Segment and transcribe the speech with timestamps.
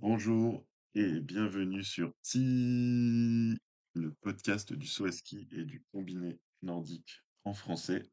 [0.00, 3.58] Bonjour et bienvenue sur Ti,
[3.94, 8.08] le podcast du saut à ski et du combiné nordique en français.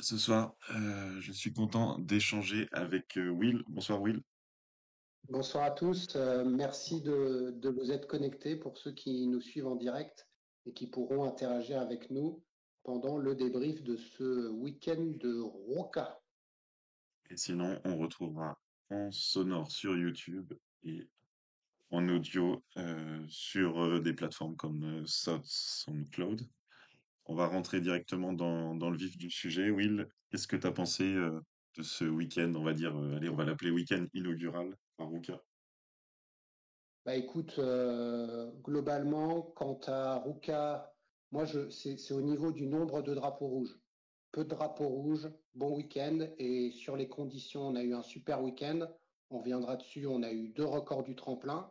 [0.00, 3.62] Ce soir, euh, je suis content d'échanger avec euh, Will.
[3.68, 4.20] Bonsoir Will.
[5.28, 6.08] Bonsoir à tous.
[6.16, 10.28] Euh, merci de, de vous être connectés pour ceux qui nous suivent en direct
[10.66, 12.42] et qui pourront interagir avec nous
[12.82, 16.20] pendant le débrief de ce week-end de Roca.
[17.30, 18.58] Et sinon, on retrouvera
[18.90, 20.52] en sonore sur YouTube
[20.84, 21.08] et
[21.90, 26.42] en audio euh, sur euh, des plateformes comme euh, SoundCloud.
[27.26, 29.70] On va rentrer directement dans, le vif du sujet.
[29.70, 31.40] Will, qu'est-ce que tu as pensé euh,
[31.76, 35.40] de ce week-end, on va dire, allez, on va l'appeler week-end inaugural à Ruka?
[37.04, 37.60] Bah écoute,
[38.62, 40.94] globalement, quant à Ruka,
[41.32, 43.78] moi c'est au niveau du nombre de drapeaux rouges.
[44.34, 48.42] Peu de drapeaux rouges, bon week-end et sur les conditions, on a eu un super
[48.42, 48.80] week-end.
[49.30, 51.70] On reviendra dessus, on a eu deux records du tremplin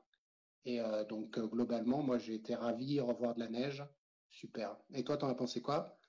[0.64, 3.84] et euh, donc euh, globalement, moi j'ai été ravi, revoir de la neige,
[4.30, 4.78] super.
[4.94, 6.00] Et toi, t'en as pensé quoi?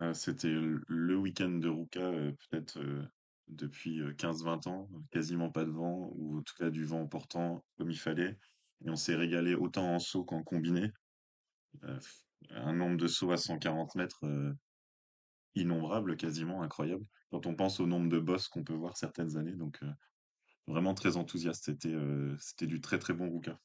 [0.00, 2.80] Euh, c'était le week-end de Ruka, peut-être
[3.48, 7.66] depuis euh, 15-20 ans, quasiment pas de vent, ou en tout cas du vent portant
[7.76, 8.38] comme il fallait.
[8.86, 10.90] Et on s'est régalé autant en saut qu'en combiné.
[12.48, 14.24] Un nombre de sauts à 140 mètres
[15.56, 19.36] euh, innombrable, quasiment incroyable, quand on pense au nombre de bosses qu'on peut voir certaines
[19.36, 19.56] années.
[19.56, 19.90] Donc euh,
[20.66, 21.64] vraiment très enthousiaste.
[21.64, 23.58] C'était euh, c'était du très très bon Ruka.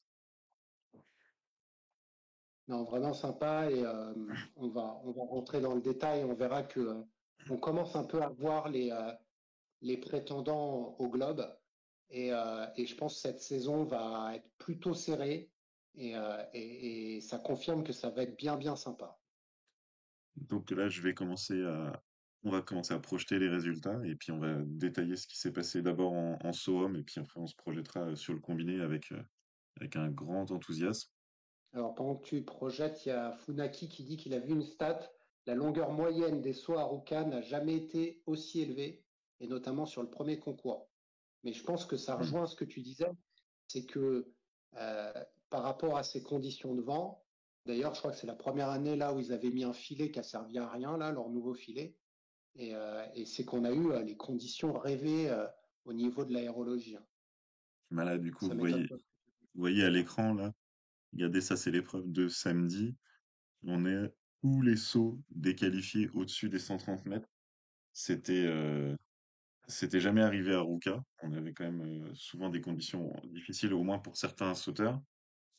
[2.67, 4.13] Non, vraiment sympa et euh,
[4.55, 6.23] on va on va rentrer dans le détail.
[6.23, 7.03] On verra que
[7.49, 8.91] on commence un peu à voir les
[9.81, 11.47] les prétendants au globe
[12.09, 15.51] et, et je pense que cette saison va être plutôt serrée
[15.93, 16.15] et,
[16.53, 19.19] et, et ça confirme que ça va être bien bien sympa.
[20.37, 22.03] Donc là, je vais commencer à,
[22.43, 25.51] on va commencer à projeter les résultats et puis on va détailler ce qui s'est
[25.51, 28.79] passé d'abord en, en homme et puis après on se projettera euh, sur le combiné
[28.81, 29.21] avec, euh,
[29.79, 31.09] avec un grand enthousiasme.
[31.73, 34.63] Alors pendant que tu projettes, il y a Funaki qui dit qu'il a vu une
[34.63, 35.11] stat.
[35.45, 39.05] La longueur moyenne des sauts à Ruka n'a jamais été aussi élevée
[39.39, 40.89] et notamment sur le premier concours.
[41.43, 42.19] Mais je pense que ça Mm.
[42.19, 43.09] rejoint ce que tu disais,
[43.67, 44.33] c'est que
[44.75, 45.13] euh,
[45.49, 47.26] par rapport à ces conditions de vent,
[47.67, 50.09] d'ailleurs, je crois que c'est la première année là où ils avaient mis un filet
[50.09, 51.95] qui a servi à rien, là, leur nouveau filet,
[52.55, 55.45] et, euh, et c'est qu'on a eu euh, les conditions rêvées euh,
[55.85, 56.95] au niveau de l'aérologie.
[56.95, 57.05] hein.
[57.91, 60.51] Voilà, du coup, vous voyez, vous voyez à l'écran là,
[61.13, 62.95] regardez ça, c'est l'épreuve de samedi.
[63.63, 64.11] On est
[64.41, 67.29] tous les sauts déqualifiés au-dessus des 130 mètres?
[67.93, 68.47] C'était
[69.67, 71.03] c'était jamais arrivé à Ruka.
[71.23, 75.01] On avait quand même souvent des conditions difficiles, au moins pour certains sauteurs.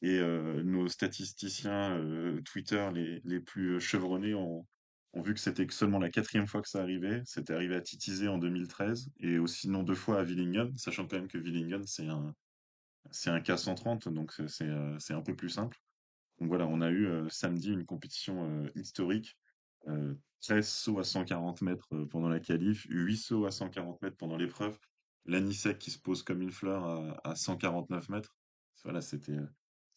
[0.03, 4.67] Et euh, nos statisticiens euh, Twitter les, les plus chevronnés ont,
[5.13, 7.23] ont vu que c'était seulement la quatrième fois que ça arrivait.
[7.25, 11.17] C'était arrivé à Titizé en 2013 et aussi non deux fois à Villingen, sachant quand
[11.17, 12.35] même que Villingen c'est un
[13.11, 15.79] c'est un cas 130, donc c'est c'est euh, un peu plus simple.
[16.39, 19.37] Donc voilà, on a eu euh, samedi une compétition euh, historique.
[19.89, 24.17] Euh, 13 sauts à 140 mètres euh, pendant la qualif, 8 sauts à 140 mètres
[24.17, 24.79] pendant l'épreuve.
[25.25, 28.37] L'anisec qui se pose comme une fleur à, à 149 mètres.
[28.85, 29.47] Voilà, c'était euh,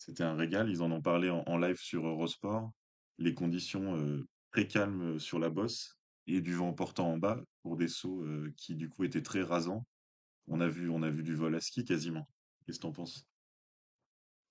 [0.01, 0.67] c'était un régal.
[0.69, 2.71] Ils en ont parlé en, live sur Eurosport.
[3.19, 5.95] Les conditions euh, très calmes euh, sur la bosse
[6.25, 9.43] et du vent portant en bas pour des sauts euh, qui du coup étaient très
[9.43, 9.85] rasants.
[10.47, 12.27] On a vu on a vu du vol à ski quasiment.
[12.65, 13.27] Qu'est-ce que t'en penses?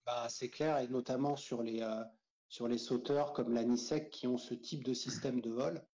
[0.06, 1.84] Bah, c'est clair, et notamment sur les,
[2.48, 5.84] sur les sauteurs comme l'ANISEC qui ont ce type de système de vol,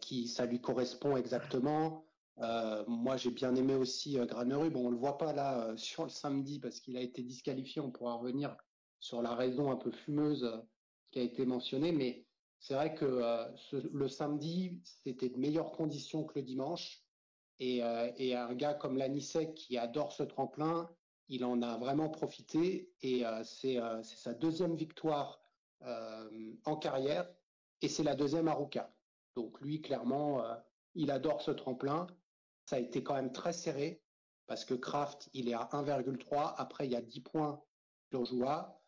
[0.00, 2.05] qui ça lui correspond exactement.
[2.38, 4.70] Euh, moi, j'ai bien aimé aussi euh, Graneru.
[4.70, 7.80] Bon, on le voit pas là euh, sur le samedi parce qu'il a été disqualifié.
[7.80, 8.56] On pourra revenir
[9.00, 10.58] sur la raison un peu fumeuse euh,
[11.10, 12.26] qui a été mentionnée, mais
[12.58, 13.22] c'est vrai que
[13.92, 17.04] le samedi, c'était de meilleures conditions que le dimanche.
[17.58, 17.80] Et,
[18.16, 20.90] et un gars comme Lanisek qui adore ce tremplin,
[21.28, 25.40] il en a vraiment profité et c'est sa deuxième victoire
[26.64, 27.28] en carrière
[27.82, 28.92] et c'est la deuxième à Ruka.
[29.36, 30.42] Donc lui, clairement,
[30.94, 32.06] il adore ce tremplin.
[32.66, 34.02] Ça a été quand même très serré
[34.46, 36.54] parce que Kraft, il est à 1,3.
[36.58, 37.62] Après, il y a 10 points
[38.10, 38.80] sur Joua.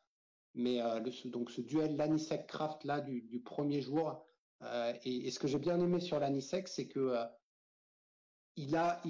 [0.54, 4.26] Mais euh, ce- donc ce duel Lanisek-Kraft là du, premier jour.
[4.62, 7.24] euh, et, ce que j'ai bien aimé sur Lanisek, c'est que euh,
[8.56, 9.00] il a,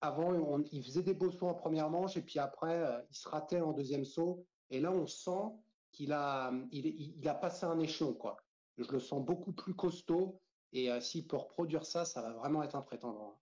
[0.00, 3.60] avant, il faisait des beaux sauts en première manche et puis après, il se ratait
[3.60, 4.46] en deuxième saut.
[4.70, 5.52] Et là, on sent
[5.92, 8.38] qu'il a, il, a passé un échelon, quoi.
[8.78, 10.40] Je le sens beaucoup plus costaud
[10.72, 13.38] et s'il peut reproduire ça, ça va vraiment être un prétendant.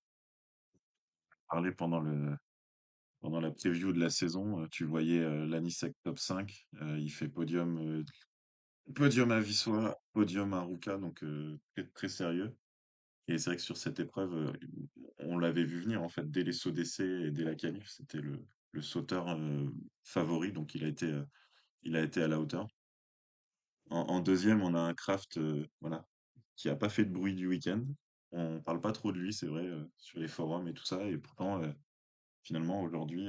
[1.54, 2.36] Parler pendant le
[3.20, 6.66] pendant la preview de la saison, euh, tu voyais euh, l'Anisec top 5.
[6.82, 8.04] euh, il fait podium euh,
[8.92, 12.56] podium à Vissois, podium à Ruka, donc euh, très, très sérieux.
[13.28, 14.52] Et c'est vrai que sur cette épreuve, euh,
[15.18, 18.20] on l'avait vu venir en fait dès les sauts d'essai et dès la qualif, c'était
[18.20, 19.38] le le sauteur
[20.02, 21.16] favori, donc il a été,
[21.82, 22.66] il a été à la hauteur.
[23.90, 25.38] En, deuxième, on a un Kraft
[25.80, 26.04] voilà,
[26.56, 27.84] qui a pas fait de bruit du week-end.
[28.36, 31.16] On parle pas trop de lui, c'est vrai, sur les forums et tout ça, et
[31.16, 31.62] pourtant,
[32.42, 33.28] finalement, aujourd'hui,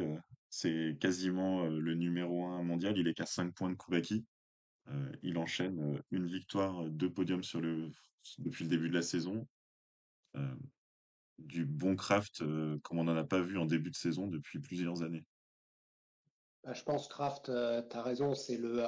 [0.50, 2.98] c'est quasiment le numéro un mondial.
[2.98, 4.26] Il est qu'à 5 points de Koubaki.
[5.22, 7.42] il enchaîne une victoire, deux podiums
[8.40, 9.48] depuis le début de la saison.
[11.40, 12.44] du bon Kraft,
[12.84, 15.26] comme on n'en a pas vu en début de saison depuis plusieurs années.
[16.64, 17.52] Bah, je pense Kraft, tu
[17.98, 18.84] as raison, c'est le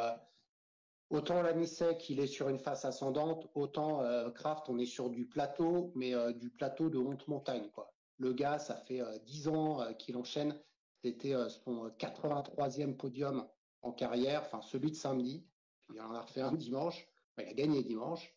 [1.10, 5.26] Autant Lanisek, il est sur une face ascendante, autant euh, Kraft, on est sur du
[5.26, 7.70] plateau, mais euh, du plateau de honte montagne.
[7.72, 7.94] Quoi.
[8.18, 10.60] Le gars, ça fait euh, 10 ans euh, qu'il enchaîne.
[11.02, 13.48] C'était son 83e podium
[13.84, 15.46] en carrière, enfin celui de samedi.
[15.94, 17.08] Il en a refait un dimanche.
[17.38, 18.36] il a gagné dimanche.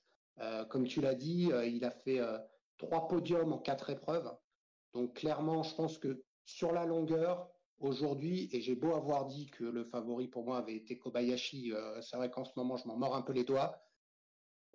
[0.68, 2.20] comme tu l'as dit, il a fait
[2.76, 4.30] trois podiums en quatre épreuves.
[4.92, 7.50] Donc clairement, je pense que sur la longueur,
[7.80, 12.00] aujourd'hui, et j'ai beau avoir dit que le favori pour moi avait été Kobayashi, euh,
[12.02, 13.82] c'est vrai qu'en ce moment, je m'en mords un peu les doigts.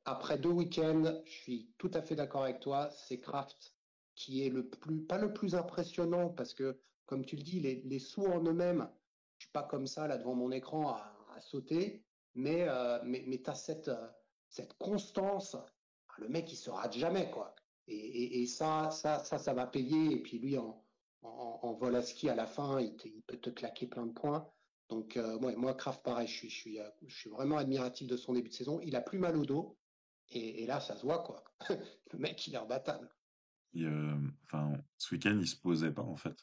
[0.04, 3.74] Après deux week-ends, je suis tout à fait d'accord avec toi, c'est Kraft
[4.16, 7.82] qui est le plus, pas le plus impressionnant, parce que, comme tu le dis, les,
[7.82, 8.90] les sauts en eux-mêmes,
[9.38, 11.12] je suis pas comme ça, là, devant mon écran, à,
[11.42, 12.02] sauter,
[12.34, 14.08] mais, euh, mais, mais tu as cette, euh,
[14.48, 15.58] cette constance.
[16.18, 17.54] Le mec, il se rate jamais, quoi.
[17.88, 20.14] Et, et, ça, ça, ça, ça va payer.
[20.14, 20.85] Et puis lui, en,
[21.62, 22.96] en, vol à ski à la fin, il,
[23.28, 24.48] peut te claquer plein de points.
[24.90, 28.50] Donc euh, moi, Kraft, pareil, je suis, euh, je, suis, vraiment admiratif de son début
[28.50, 28.80] de saison.
[28.82, 29.78] Il a plus mal au dos.
[30.30, 31.44] Et, là, ça se voit, quoi.
[32.12, 33.10] le mec, il est rebattable.
[33.78, 36.36] Euh, enfin, ce week-end, il se posait pas, en fait.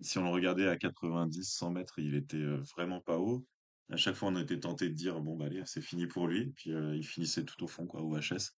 [0.00, 2.44] Si on le regardait à 90, 100 mètres, il était
[2.74, 3.46] vraiment pas haut.
[3.90, 6.46] À chaque fois, on était tenté de dire, bon, bah, allez, c'est fini pour lui.
[6.56, 8.56] Puis il finissait tout au fond, quoi, au HS.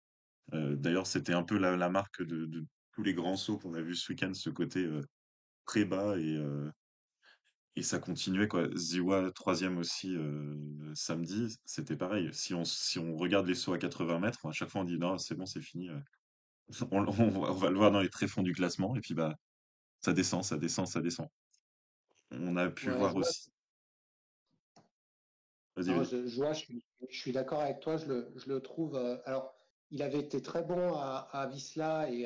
[0.54, 3.96] D'ailleurs, c'était un peu la, marque de, de, tous les grands sauts qu'on a vus
[3.96, 4.88] ce week-end, ce côté
[5.72, 6.38] très bas et,
[7.78, 8.68] et ça continuait quoi.
[8.76, 10.18] Ziwa troisième aussi
[10.96, 12.30] samedi, c'était pareil.
[12.34, 14.98] Si on, si on regarde les sauts à 80 mètres, à chaque fois on dit
[14.98, 15.90] non, c'est bon, c'est fini.
[16.92, 19.36] On, va le voir dans les tréfonds du classement et puis bah
[20.00, 21.28] ça descend, ça descend, ça descend.
[22.32, 23.52] On a pu voir aussi.
[25.76, 28.96] je, je, suis, d'accord avec toi, je le, je le trouve.
[29.26, 29.54] alors,
[29.90, 32.26] il avait été très bon à, à Visla et,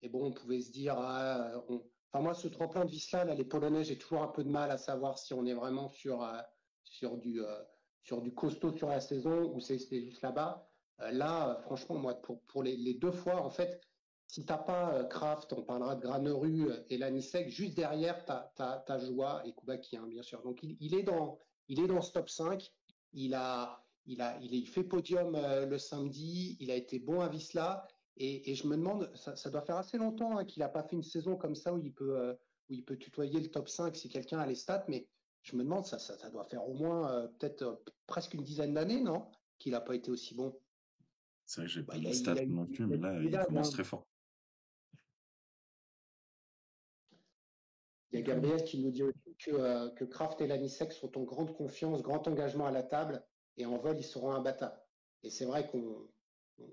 [0.00, 1.82] et bon, on pouvait se dire, ah, on,
[2.14, 4.70] Enfin, moi, ce tremplin de Visla, là, les Polonais, j'ai toujours un peu de mal
[4.70, 6.38] à savoir si on est vraiment sur, euh,
[6.84, 7.58] sur, du, euh,
[8.04, 10.64] sur du costaud sur la saison ou c'est juste là-bas.
[11.00, 13.80] Euh, là, franchement, moi, pour, pour les, deux fois, en fait,
[14.28, 19.42] si t'as pas Kraft, on parlera de Graneru et Lanisek, juste derrière, t'as as, Joie
[19.44, 20.40] et Koubaki, hein, bien sûr.
[20.42, 22.72] Donc, il, il, est dans, il est dans ce top 5.
[23.12, 25.36] Il a, il a, il, fait podium
[25.68, 26.56] le samedi.
[26.60, 27.88] Il a été bon à Visla.
[28.16, 31.02] Et, je me demande, ça, doit faire assez longtemps hein, qu'il n'a pas fait une
[31.02, 32.32] saison comme ça où il peut, euh,
[32.70, 35.08] où il peut tutoyer le top 5 si quelqu'un a les stats, mais
[35.42, 37.74] je me demande, ça, ça, doit faire au moins euh, peut-être euh,
[38.06, 39.26] presque une dizaine d'années, non
[39.58, 40.56] Qu'il n'a pas été aussi bon.
[41.44, 44.06] C'est vrai que j'ai pas les stats non plus, mais là, il, commence très fort.
[48.12, 49.02] Il y a Gabriel qui nous dit
[49.44, 53.24] que, que Kraft et Lanisek sont en grande confiance, grand engagement à la table,
[53.56, 54.80] et en vol, ils seront imbattables.
[55.24, 56.06] Et c'est vrai qu'on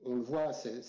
[0.04, 0.82] on le voit, c'est,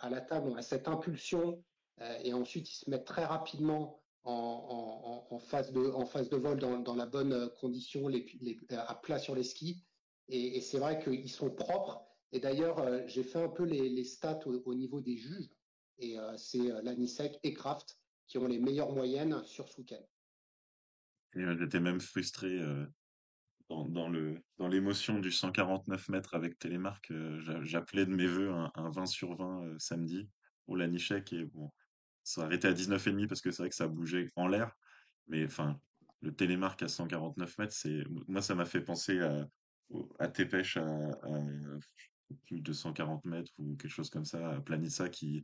[0.00, 1.62] à la table, on a cette impulsion
[2.00, 7.50] euh, et ensuite ils se mettent très rapidement en, phase, de, vol dans, la bonne
[7.60, 8.10] condition,
[8.70, 9.82] à plat sur les skis.
[10.28, 12.04] Et, c'est vrai qu'ils sont propres.
[12.32, 15.48] Et d'ailleurs, euh, j'ai fait un peu les, stats au, niveau des juges.
[15.98, 19.80] Et euh, c'est Lanisek et Kraft qui ont les meilleures moyennes sur ce.
[21.34, 22.60] J'étais même frustré
[23.70, 24.10] dans,
[24.58, 29.36] dans l'émotion du 149 mètres avec Télémark, euh, j'appelais de mes voeux un, 20 sur
[29.36, 30.28] 20 euh, samedi
[30.66, 31.70] au Lanichek et bon,
[32.24, 34.76] ça arrêté à 19,5 parce que c'est vrai que ça bougeait en l'air,
[35.28, 35.80] mais enfin,
[36.20, 37.76] le Télémark à 149 mètres,
[38.26, 39.48] moi ça m'a fait penser à,
[40.18, 40.28] à à,
[42.44, 45.42] plus de 140 mètres ou quelque chose comme ça, à Planissa qui,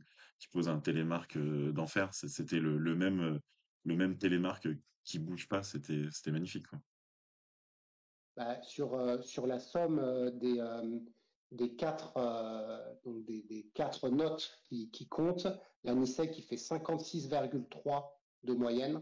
[0.51, 2.13] pose un télémarque euh, d'enfer.
[2.13, 3.39] C'était le, même,
[3.85, 4.69] le même télémarque
[5.03, 6.67] qui bouge pas, c'était magnifique.
[8.37, 10.99] Bah, sur, euh, sur la somme euh, des, euh,
[11.51, 12.13] des, quatre,
[13.03, 15.47] donc des, des, quatre notes qui, qui comptent,
[15.83, 18.05] l'ANISEC qui fait 56,3
[18.43, 19.01] de moyenne,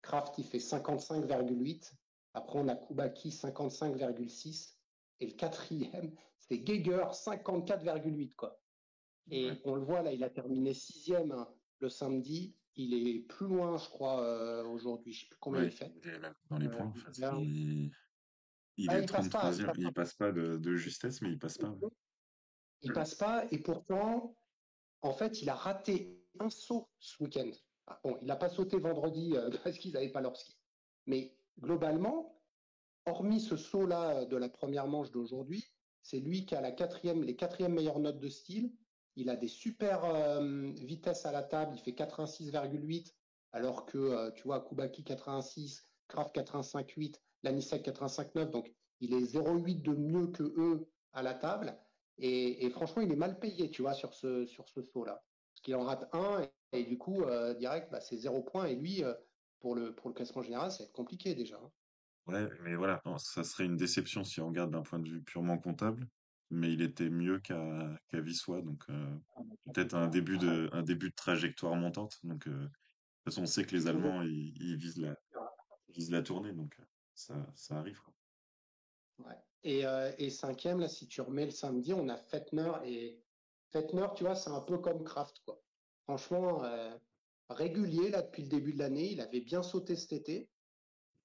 [0.00, 1.92] Kraft qui fait 55,8,
[2.32, 4.72] après on a Kubaki 55,6,
[5.20, 8.58] et le quatrième, c'est Geiger 54,8 quoi.
[9.30, 11.46] Et on le voit là, il a terminé sixième hein,
[11.80, 12.56] le samedi.
[12.74, 15.12] Il est plus loin, je crois, aujourd'hui.
[15.12, 15.92] Je sais plus combien il fait.
[16.48, 17.18] Dans les points, en fait.
[17.38, 17.92] Il
[18.88, 21.74] ah, est 33e, il passe pas de, justesse, mais il passe pas.
[22.82, 24.36] Il passe pas, et pourtant,
[25.02, 27.50] en fait, il a raté un saut ce week-end.
[27.86, 30.56] Ah, bon, il n'a pas sauté vendredi euh, parce qu'ils n'avaient pas leur ski.
[31.06, 32.42] Mais globalement,
[33.06, 35.64] hormis ce saut-là de la première manche d'aujourd'hui,
[36.02, 38.72] c'est lui qui a la quatrième, les quatrièmes meilleures notes de style.
[39.16, 41.74] Il a des super euh, vitesses à la table.
[41.76, 43.12] Il fait 86,8,
[43.52, 48.50] alors que, euh, tu vois, Kubaki 86, Kraft 85,8, Lanisek 85,9.
[48.50, 51.76] Donc, il est 0,8 de mieux que eux à la table.
[52.18, 55.24] Et, franchement, il est mal payé, tu vois, sur ce, sur ce saut-là.
[55.52, 58.66] Parce qu'il en rate un, et, du coup, euh, direct, bah, c'est 0 points.
[58.66, 59.02] Et lui,
[59.60, 61.56] pour, le, pour le classement général, ça va être compliqué déjà.
[61.56, 61.70] Hein.
[62.26, 65.58] Ouais, mais voilà, ça serait une déception si on regarde d'un point de vue purement
[65.58, 66.06] comptable,
[66.50, 69.16] mais il était mieux qu'à qu'à Vissois, donc euh,
[69.72, 72.20] peut-être un début de un début de trajectoire montante.
[72.22, 75.16] Donc euh, de toute façon, on sait que les Allemands ils, visent la
[75.88, 76.84] visent la tournée, donc euh,
[77.54, 78.14] ça arrive quoi.
[79.26, 79.38] Ouais.
[79.64, 79.84] Et,
[80.18, 83.22] et cinquième, là, si tu remets le samedi, on a Fettner et
[83.70, 85.62] Fettner, tu vois, c'est un peu comme Kraft, quoi.
[86.04, 86.62] Franchement,
[87.48, 90.48] régulier là depuis le début de l'année, il avait bien sauté cet été.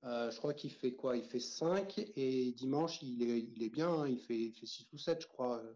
[0.04, 1.18] Euh, je crois qu'il fait quoi?
[1.18, 4.08] Il fait 5 et dimanche, il est, il est bien, hein.
[4.08, 5.74] il, fait, il fait 6 ou 7, je crois, euh,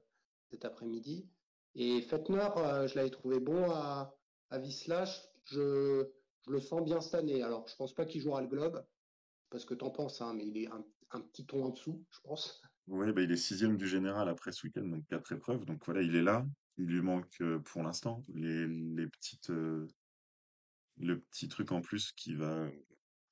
[0.50, 1.28] cet après-midi.
[1.76, 4.16] Et Fettner, euh, je l'avais trouvé bon à,
[4.50, 5.06] à Visla.
[5.46, 6.06] Je,
[6.42, 7.42] je, le sens bien cette année.
[7.42, 8.86] Alors, je pense pas qu'il jouera le Globe,
[9.52, 12.20] parce que t'en penses, hein, mais il est un, un, petit ton en dessous, je
[12.24, 12.64] pense.
[12.88, 15.66] Oui, bah, il est sixième du général après ce week-end, donc quatre épreuves.
[15.66, 16.46] Donc voilà, il est là.
[16.78, 22.68] Il lui manque pour l'instant les, les petites, le petit truc en plus qui va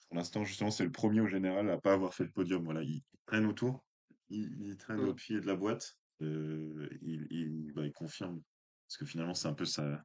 [0.10, 2.64] pour l'instant, justement, c'est le premier au général à pas avoir fait le podium.
[2.64, 3.86] Voilà, il, traîne autour,
[4.30, 5.16] il, traîne au mm.
[5.16, 8.42] pied de la boîte, euh, il, bah, il, confirme.
[8.88, 10.04] Parce que finalement, c'est un peu sa,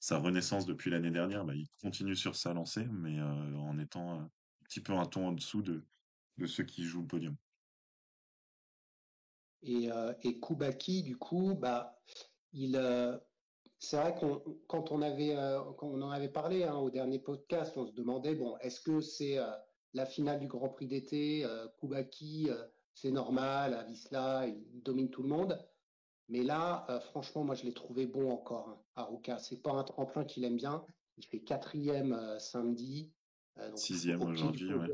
[0.00, 1.44] sa renaissance depuis l'année dernière.
[1.44, 4.26] Bah, il continue sur sa lancée, mais euh, en étant
[4.72, 5.84] petit peu un ton en dessous de,
[6.46, 7.36] ceux qui jouent le podium.
[9.62, 12.00] Et, euh, et Kubaki, du coup, bah,
[12.52, 12.76] il,
[13.82, 17.76] c'est vrai qu'on quand on avait euh, on en avait parlé hein, au dernier podcast,
[17.76, 19.50] on se demandait bon, est-ce que c'est euh,
[19.92, 22.48] la finale du Grand Prix d'été, euh, Kubaki,
[22.94, 25.58] c'est normal, à Visla, il domine tout le monde.
[26.28, 29.38] Mais là, franchement, moi je l'ai trouvé bon encore, hein, Aruka.
[29.38, 30.86] C'est pas un tremplin qu'il aime bien.
[31.16, 33.12] Il fait quatrième samedi.
[33.76, 34.88] Sixième aujourd'hui, ouais.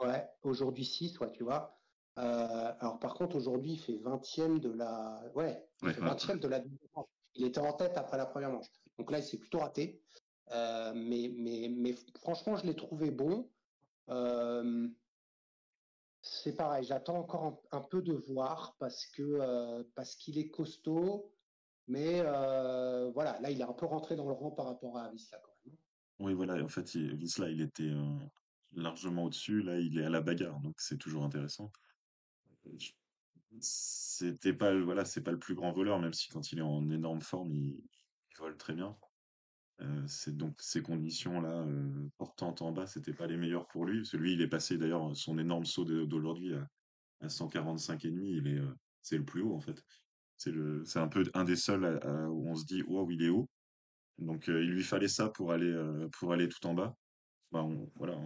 [0.00, 1.76] Ouais, aujourd'hui 6, ouais, tu vois.
[2.16, 5.22] alors par contre, aujourd'hui, il fait 20e de la.
[5.34, 6.62] Ouais, fait 20e de la
[7.38, 8.66] il était en tête après la première manche.
[8.98, 10.02] Donc là, il s'est plutôt raté.
[10.50, 13.48] Euh, mais, mais, mais franchement, je l'ai trouvé bon.
[14.08, 14.88] Euh,
[16.22, 21.32] c'est pareil, j'attends encore un, peu de voir parce que euh, parce qu'il est costaud,
[21.86, 25.38] mais voilà, là il est un peu rentré dans le rang par rapport à Visla
[25.38, 25.57] quand même.
[26.18, 27.92] Oui, voilà, en fait, il, Visla il était
[28.72, 31.72] largement au-dessus, là il est à la bagarre, donc c'est toujours intéressant.
[33.60, 36.90] C'était pas voilà, c'est pas le plus grand voleur, même si quand il est en
[36.90, 37.82] énorme forme, il,
[38.38, 38.96] vole très bien.
[39.80, 44.04] Euh, c'est donc ces conditions-là euh, portantes en bas, c'était pas les meilleures pour lui.
[44.06, 46.68] Celui, il est passé d'ailleurs son énorme saut d'aujourd'hui à,
[47.20, 49.82] à 145 et demi, il est euh, c'est le plus haut en fait.
[50.36, 53.28] C'est le c'est un peu un des seuls où on se dit waouh, il est
[53.28, 53.48] haut.
[54.18, 55.74] Donc il lui fallait ça pour aller
[56.12, 56.96] pour aller tout en bas.
[57.52, 58.20] Bah, voilà,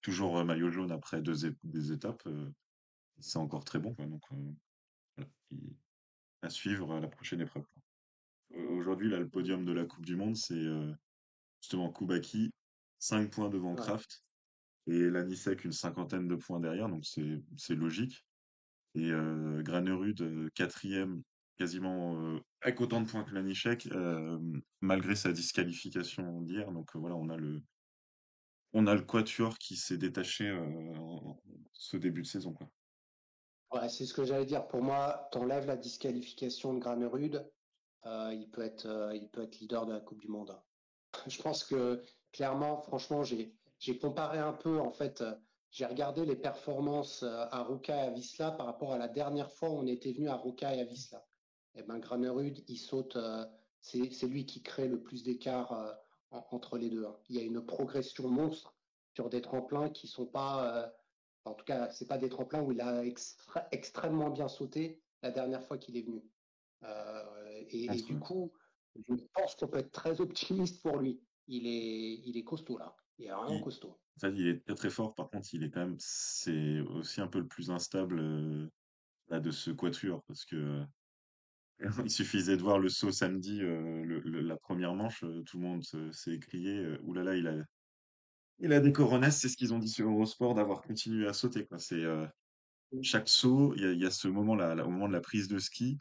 [0.00, 2.28] toujours maillot jaune après deux des étapes
[3.22, 3.94] c'est encore très bon.
[3.94, 4.06] Quoi.
[4.06, 4.22] Donc,
[5.18, 5.56] euh,
[6.42, 7.64] à suivre la prochaine épreuve.
[8.70, 10.92] Aujourd'hui, là, le podium de la Coupe du Monde, c'est euh,
[11.60, 12.52] justement Koubaki,
[12.98, 14.24] 5 points devant Kraft,
[14.88, 18.24] et Lanisek, une cinquantaine de points derrière, donc c'est logique.
[18.94, 21.22] Et euh, Granerud, quatrième,
[21.58, 23.88] quasiment avec autant de points que Lanisek,
[24.80, 26.70] malgré sa disqualification d'hier.
[26.72, 27.28] Donc voilà, on
[28.86, 30.52] a le quatuor qui s'est détaché
[31.72, 32.56] ce début de saison.
[33.72, 34.68] Ouais, c'est ce que j'allais dire.
[34.68, 37.42] Pour moi, t'enlèves la disqualification de Granerud,
[38.04, 39.12] euh, il peut être,
[39.60, 40.54] leader de la Coupe du Monde.
[41.26, 43.54] Je pense que clairement, franchement, j'ai,
[44.00, 44.78] comparé un peu.
[44.78, 45.24] En fait,
[45.70, 49.70] j'ai regardé les performances à Ruka et à Visla par rapport à la dernière fois
[49.70, 51.24] où on était venu à Ruka et à Visla.
[51.74, 53.16] Eh ben, Granerud, il saute.
[53.80, 55.96] c'est, c'est lui qui crée le plus d'écart
[56.30, 57.06] entre les deux.
[57.06, 57.16] Hein.
[57.28, 58.74] Il y a une progression monstre
[59.14, 60.92] sur des tremplins qui sont pas
[61.44, 63.02] en tout cas, c'est pas des tremplins où il a
[63.72, 66.22] extrêmement bien sauté la dernière fois qu'il est venu.
[66.84, 68.52] Euh, et, du coup,
[68.96, 71.20] je pense qu'on peut être très optimiste pour lui.
[71.48, 72.96] Il est, il est costaud là.
[73.18, 73.98] Il est vraiment costaud.
[74.22, 75.14] Il est très très fort.
[75.14, 78.70] Par contre, il est quand même, c'est aussi un peu le plus instable euh,
[79.28, 80.84] là, de ce quatuor parce que
[82.04, 86.32] il suffisait de voir le saut samedi, euh, la première manche, tout le monde s'est
[86.32, 87.54] écrié, oulala, il a,
[88.62, 91.66] il a des coronesses, c'est ce qu'ils ont dit sur Eurosport, d'avoir continué à sauter.
[91.66, 91.78] Quoi.
[91.78, 92.26] C'est euh,
[93.02, 95.98] chaque saut, il y a, ce moment-là, au moment de la prise de ski,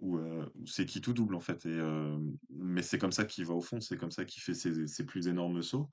[0.00, 1.64] où, euh, c'est qui tout double en fait.
[1.66, 2.18] Et, euh,
[2.50, 5.28] mais c'est comme ça qu'il va au fond, c'est comme ça qu'il fait ses, plus
[5.28, 5.88] énormes sauts.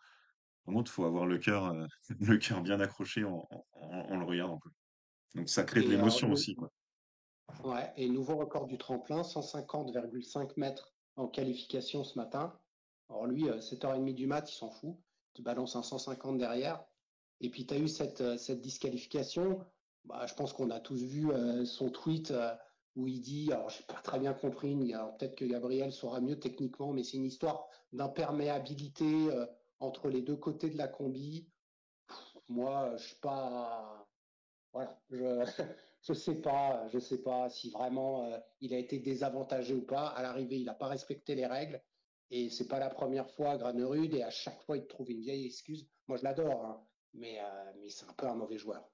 [0.65, 1.87] Par contre, faut avoir le cœur, heu,
[2.19, 4.71] le cœur bien accroché en en en en le regardant, quoi.
[5.35, 6.71] Donc ça crée de Et euh, l'émotion aussi, quoi.
[7.63, 12.57] Ouais, et nouveau record du tremplin, 150,5 mètres en qualification ce matin.
[13.09, 14.97] Alors lui, euh, 7h30 du mat, il s'en fout.
[15.33, 16.83] Tu balances un 150 derrière.
[17.41, 19.65] Et puis tu as eu cette, euh, cette disqualification.
[20.07, 22.55] Bah, je pense qu'on a tous vu euh, son tweet euh,
[22.95, 26.39] où il dit, alors j'ai pas très bien compris, il peut-être que Gabriel saura mieux
[26.39, 29.45] techniquement, mais c'est une histoire d'imperméabilité euh,
[29.79, 31.49] entre les deux côtés de la combi.
[32.47, 34.07] Moi, je suis pas,
[34.71, 35.43] voilà, je
[36.01, 40.07] je sais pas, je sais pas si vraiment euh, il a été désavantagé ou pas.
[40.07, 41.81] À l'arrivée, il n'a pas respecté les règles
[42.29, 45.21] et c'est pas la première fois à Granerud et à chaque fois il trouve une
[45.21, 45.89] vieille excuse.
[46.07, 48.89] Moi, je l'adore, hein, mais euh, mais c'est un peu un mauvais joueur.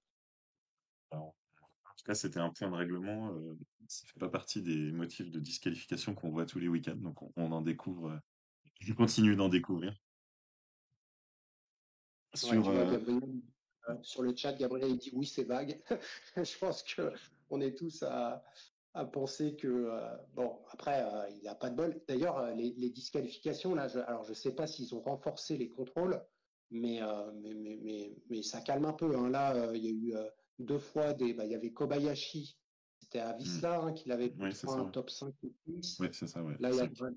[1.12, 3.58] Alors, en tout cas, c'était un point de règlement, heu,
[3.88, 7.32] ça fait pas partie des motifs de disqualification qu'on voit tous les week-ends, donc on
[7.36, 8.20] on en découvre, heu,
[8.80, 9.94] je continue d'en découvrir.
[12.34, 12.68] Sur,
[13.90, 15.82] euh, sur le chat, Gabriel il dit oui, c'est vague.
[16.38, 17.12] je pense que
[17.50, 18.44] on est tous à,
[18.94, 22.02] à penser que euh, bon après euh, il n'a pas de bol.
[22.08, 26.22] D'ailleurs les, les disqualifications là, je, alors je sais pas s'ils ont renforcé les contrôles,
[26.72, 29.16] mais euh, mais, mais, mais mais ça calme un peu.
[29.16, 29.30] Hein.
[29.30, 30.16] Là il y a eu
[30.60, 32.58] deux fois des, bah, il y avait Kobayashi,
[33.00, 36.00] c'était à Visla hein, qu'il avait ça, un top 5 ou 6.
[36.00, 37.14] Ouais, c'est ça, ouais, Là il y a 5.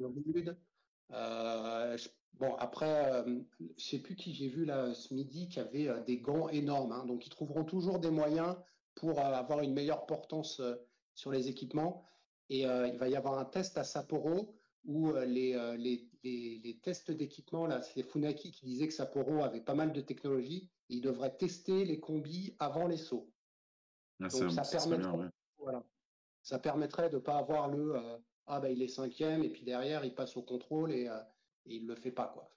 [1.12, 3.40] Euh, je- bon après euh,
[3.78, 6.92] je sais plus qui j'ai vu là ce midi qui avait euh, des gants énormes.
[6.92, 7.06] hein.
[7.06, 8.56] donc ils trouveront toujours des moyens
[8.94, 10.60] pour avoir une meilleure portance
[11.14, 12.02] sur les équipements.
[12.48, 17.10] Et il va y avoir un test à Sapporo où les, les, les, les tests
[17.10, 20.70] d'équipement, là, c'est Funaki qui disait que Sapporo avait pas mal de technologie.
[20.88, 23.34] Et il devrait tester les combis avant les sauts.
[24.22, 25.30] Ah ça Donc ça ça serait bien, permettrait, ouais.
[25.58, 25.84] voilà,
[26.42, 30.04] ça permettrait de pas avoir le euh, ah bah il est cinquième et puis derrière
[30.04, 31.20] il passe au contrôle et, euh,
[31.66, 32.56] et il le fait pas quoi.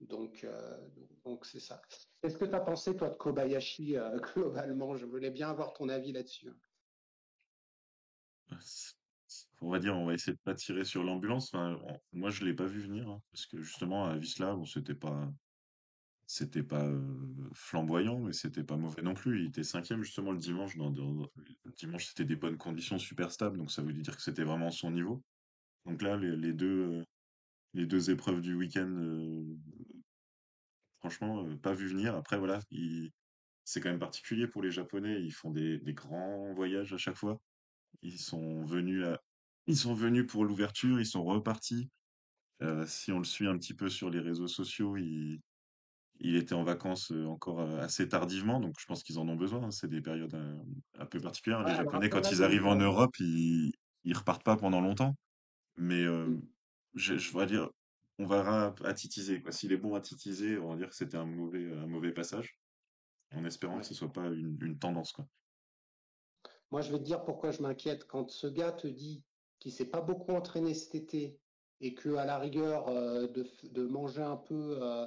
[0.00, 0.88] Donc euh,
[1.24, 1.80] donc c'est ça.
[2.20, 4.96] Qu'est-ce que tu as pensé toi de Kobayashi euh, globalement?
[4.96, 6.50] Je voulais bien avoir ton avis là-dessus.
[8.60, 8.92] C
[9.60, 11.52] on va dire, on va essayer de pas tirer sur l'ambulance,
[12.12, 15.30] moi je l'ai pas vu venir, hein, parce que justement à Wisla, bon c'était pas
[16.28, 17.02] c'était pas, heu,
[17.54, 19.40] flamboyant, mais c'était pas mauvais non plus.
[19.40, 23.70] Il était cinquième justement le dimanche le dimanche, c'était des bonnes conditions super stables, donc
[23.70, 25.24] ça veut dire que c'était vraiment son niveau.
[25.86, 27.04] Donc là, les les 2, heu,
[27.74, 29.58] les 2 épreuves du week-end, heu,
[31.00, 32.14] franchement, heu, pas vu venir.
[32.14, 32.60] Après voilà,
[33.64, 37.16] c'est quand même particulier pour les Japonais, ils font des des grands voyages à chaque
[37.16, 37.38] fois.
[38.02, 39.20] Ils sont venus à
[39.68, 41.90] ils sont venus pour l'ouverture, ils sont repartis.
[42.86, 45.40] Si on le suit un petit peu sur les réseaux sociaux, il
[46.20, 49.70] il était en vacances, encore, assez tardivement, donc je pense qu'ils en ont besoin, hein.
[49.72, 50.34] C'est des périodes,
[50.98, 51.64] un peu particulières.
[51.64, 53.72] Ouais, Les Japonais, quand ils arrivent en euh, Europe, ils
[54.04, 55.14] ils repartent pas pendant longtemps.
[55.78, 56.42] Mais, mm, hem,
[56.94, 57.70] je je voudrais dire,
[58.18, 59.52] on verra à titiser, quoi.
[59.52, 62.60] S'il est bon à titiser, on va dire que c'était un mauvais, un mauvais passage,
[63.32, 65.26] en espérant que ce soit pas une une tendance, quoi.
[66.70, 68.06] Moi, je vais te dire pourquoi je m'inquiète.
[68.06, 69.24] Quand ce gars te dit
[69.58, 71.40] qu'il s'est pas beaucoup entraîné cet été
[71.80, 75.06] et que à la rigueur euh, de, de manger un peu euh,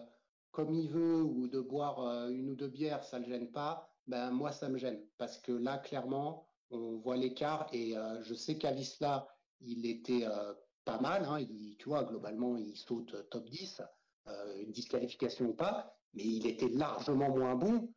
[0.51, 3.93] comme il veut ou de boire euh, une ou deux bières, ça le gêne pas,
[4.07, 8.57] ben moi ça me gêne parce que là clairement on voit l'écart et je sais
[8.57, 9.27] qu'à Visla
[9.61, 10.53] il était euh,
[10.85, 13.81] pas mal, hein, il, tu vois globalement il saute top 10,
[14.27, 17.93] euh, une disqualification ou pas, mais il était largement moins bon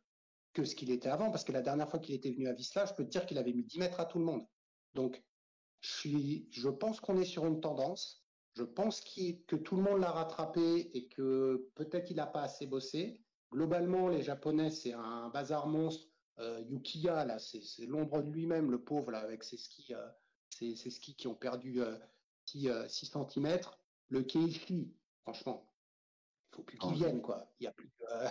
[0.53, 2.85] que ce qu'il était avant, parce que la dernière fois qu'il était venu à Visla,
[2.85, 4.45] je peux te dire qu'il avait mis 10 mètres à tout le monde.
[4.93, 5.21] Donc,
[5.81, 8.23] je, suis, je pense qu'on est sur une tendance.
[8.53, 12.43] Je pense qu que tout le monde l'a rattrapé et que peut-être il n'a pas
[12.43, 13.21] assez bossé.
[13.51, 16.07] Globalement, les Japonais, c'est un bazar monstre.
[16.39, 20.07] Euh, Yukiya, là, c'est l'ombre de lui-même, le pauvre, là, avec ses skis, euh,
[20.55, 21.97] ses, ses skis qui ont perdu euh,
[22.45, 23.59] 6, euh, 6 cm.
[24.09, 25.69] Le Keishi, franchement,
[26.51, 27.51] il faut plus qu'ils Oh, viennent, quoi.
[27.59, 28.29] Il y a plus, euh,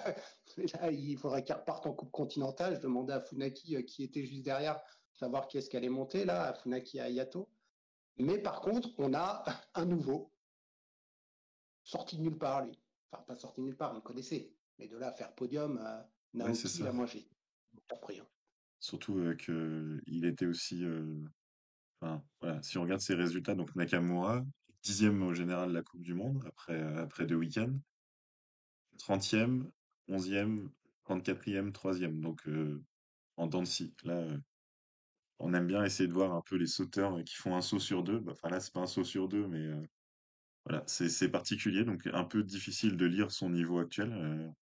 [0.81, 2.77] là, il faudrait qu'ils repartent en Coupe continentale.
[2.77, 4.81] Je demandais à Funaki euh, qui était juste derrière,
[5.13, 7.49] savoir qui est-ce qu'elle est montée, là, à Funaki à Yato.
[8.17, 10.33] Mais par contre, on a un nouveau,
[11.83, 12.81] sorti de nulle part, lui.
[13.11, 14.55] Enfin, pas sorti de nulle part, on le connaissait.
[14.79, 16.85] Mais de là à faire podium, euh, ouais, Naoki, ça.
[16.85, 17.29] là, moi, j'ai
[17.91, 18.19] surpris.
[18.19, 18.27] Hein.
[18.81, 20.85] Surtout, qu'il était aussi,
[22.63, 24.45] Si on regarde ses résultats, donc Nakamura,
[24.83, 27.73] dixième au général de la Coupe du Monde après, euh, deux week-ends,
[28.99, 29.71] trentième,
[30.09, 30.71] onzième,
[31.05, 32.21] trente-quatrième, troisième.
[32.21, 32.83] Donc euh,
[33.37, 33.65] en dents.
[34.05, 34.39] Là, euh,
[35.39, 38.03] on aime bien essayer de voir un peu les sauteurs qui font un saut sur
[38.03, 38.19] deux.
[38.19, 39.69] Bah, Enfin là, c'est pas un saut sur deux, mais
[40.65, 44.55] voilà, c'est particulier, donc un peu difficile de lire son niveau actuel.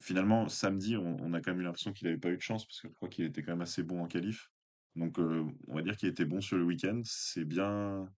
[0.00, 2.66] Finalement, samedi, on, on a quand même eu l'impression qu'il n'avait pas eu de chance,
[2.66, 4.50] parce que je crois qu'il était quand même assez bon en qualif.
[4.96, 7.00] Donc euh, on va dire qu'il était bon sur le week-end.
[7.04, 8.12] C'est bien,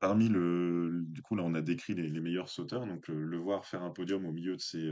[0.00, 3.66] Parmi le du coup, là, on a décrit les les meilleurs sauteurs, donc le voir
[3.66, 4.90] faire un podium au milieu de ces,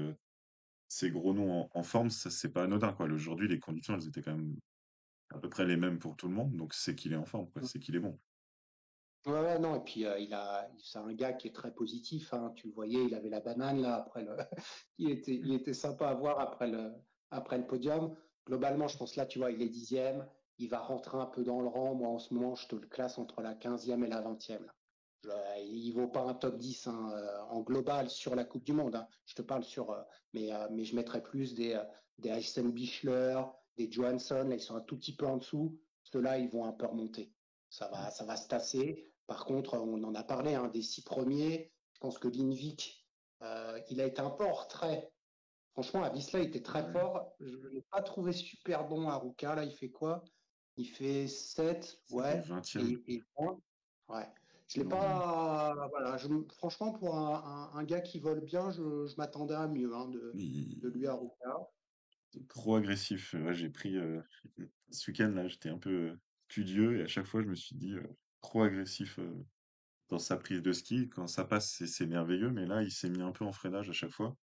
[0.88, 3.06] ces gros noms en, en forme, ça c'est pas anodin quoi.
[3.06, 4.56] Aujourd'hui, les conditions, elles étaient quand même
[5.30, 7.50] à peu près les mêmes pour tout le monde, donc c'est qu'il est en forme,
[7.50, 7.62] quoi.
[7.62, 8.18] C'est qu'il est bon.
[9.24, 12.34] Ouais, ouais, non, et puis euh, il a, c'est un gars qui est très positif.
[12.34, 12.52] Hein.
[12.56, 14.36] Tu le voyais, il avait la banane là après le,
[14.98, 16.92] il était, il était sympa à voir après le,
[17.30, 18.16] après le podium.
[18.46, 20.26] Globalement, je pense là, tu vois, il est dixième.
[20.62, 21.94] Il va rentrer un peu dans le rang.
[21.94, 24.64] Moi, en ce moment, je te le classe entre la quinzième et la vingtième.
[24.64, 24.72] là.
[25.24, 28.72] Je- il vaut pas un top 10 hein, euh, en global sur la Coupe du
[28.72, 28.94] Monde.
[28.96, 29.08] hein.
[29.24, 31.80] Je te parle sur, euh, mais, euh, mais je mettrais plus des,
[32.18, 33.40] des Aysen Bichler,
[33.76, 34.44] des Johansson.
[34.48, 35.80] Là, ils sont un tout petit peu en dessous.
[36.04, 37.34] Ceux-là, ils vont un peu remonter.
[37.70, 39.12] Ça va, ça va se tasser.
[39.26, 41.72] Par contre, on en a parlé, hein, des six premiers.
[41.94, 43.08] Je pense que Linvik,
[43.42, 45.12] euh, il a été un peu en retrait.
[45.72, 47.34] Franchement, Avisla il était très fort.
[47.40, 49.54] Je ne l'ai pas trouvé super bon à Ruka.
[49.54, 50.22] Là, il fait quoi?
[50.76, 53.02] Il fait 7, C'était ouais, 20e.
[53.06, 53.58] et, et 20.
[54.08, 54.28] Ouais.
[54.68, 55.74] Je l'ai pas.
[55.90, 59.68] Voilà, je, franchement, pour un, un- un gars qui vole bien, je, je m'attendais à
[59.68, 60.32] mieux hein, de,
[60.88, 61.58] lui à Ruka.
[62.48, 63.34] trop agressif.
[63.34, 64.20] Ouais, j'ai pris euh,
[64.90, 66.16] ce week-end là, j'étais un peu euh,
[66.50, 68.06] studieux et à chaque fois je me suis dit euh,
[68.40, 69.44] trop agressif euh,
[70.08, 71.08] dans sa prise de ski.
[71.10, 73.90] Quand ça passe, c'est c'est merveilleux, mais là il s'est mis un peu en freinage
[73.90, 74.36] à chaque fois.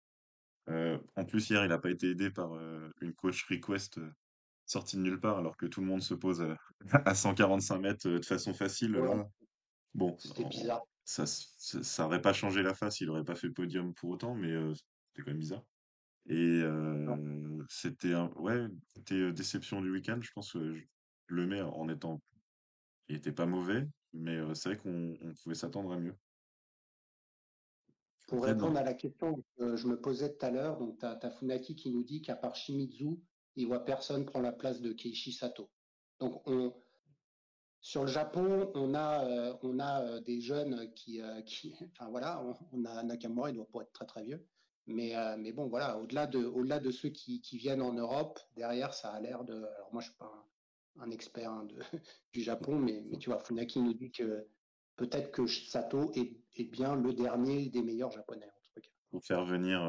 [0.69, 3.99] Euh, en plus hier, il n'a pas été aidé par euh, une coach request
[4.67, 6.45] sortie de nulle part alors que tout le monde se pose
[6.93, 8.95] à 145 mètres euh, de façon facile.
[8.97, 9.23] Ouais,
[9.95, 10.15] bon,
[10.49, 10.83] bizarre.
[11.05, 14.09] ça, s- ça, ça aurait pas changé la face, il aurait pas fait podium pour
[14.11, 15.63] autant, mais euh, c'était quand même bizarre.
[16.29, 17.15] Et euh,
[17.69, 20.19] c'était un, ouais, c'était déception du week-end.
[20.21, 20.83] Je pense que je
[21.27, 22.21] le mets en étant,
[23.07, 26.15] il était pas mauvais, mais c'est vrai qu'on on pouvait s'attendre à mieux.
[28.27, 31.31] Pour répondre à la question que je me posais tout à l'heure, donc tu as,
[31.31, 33.21] Funaki qui nous dit qu'à part Shimizu,
[33.57, 35.69] il voit personne prendre la place de Keiichi Sato.
[36.19, 36.73] Donc on,
[37.81, 41.41] sur le Japon, on a, euh, on a euh, des jeunes qui, euh,
[41.91, 44.45] enfin voilà, on, a Nakamura, il doit pas être très très vieux,
[44.87, 45.13] mais,
[45.53, 49.89] bon voilà, au-delà de, ceux qui, viennent en Europe, derrière ça a l'air de, alors
[49.91, 50.31] moi je suis pas
[50.99, 51.67] un, expert hein,
[52.33, 54.47] du Japon, mais, tu vois, Funaki nous dit que
[54.95, 58.49] peut-être que Sato est, bien le dernier des meilleurs japonais.
[59.11, 59.79] Faut faire venir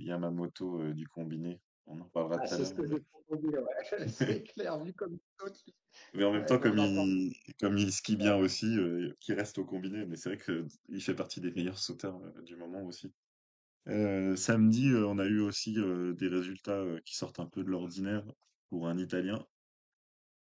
[0.00, 1.60] Yamamoto du combiné.
[1.86, 2.74] On en parlera Ah, tout à c'est ce l'heure.
[2.74, 4.08] que ouais.
[4.08, 5.60] c'est clair, vu comme l'autre,
[6.14, 9.58] mais en même ouais, temps, comme il, comme il skie bien aussi, euh, qu'il reste
[9.58, 10.06] au combiné.
[10.06, 13.12] Mais c'est vrai qu'il fait partie des meilleurs sauteurs euh, du moment aussi.
[13.88, 17.64] Euh, samedi, euh, on a eu aussi euh, des résultats euh, qui sortent un peu
[17.64, 18.24] de l'ordinaire
[18.70, 19.46] pour un Italien.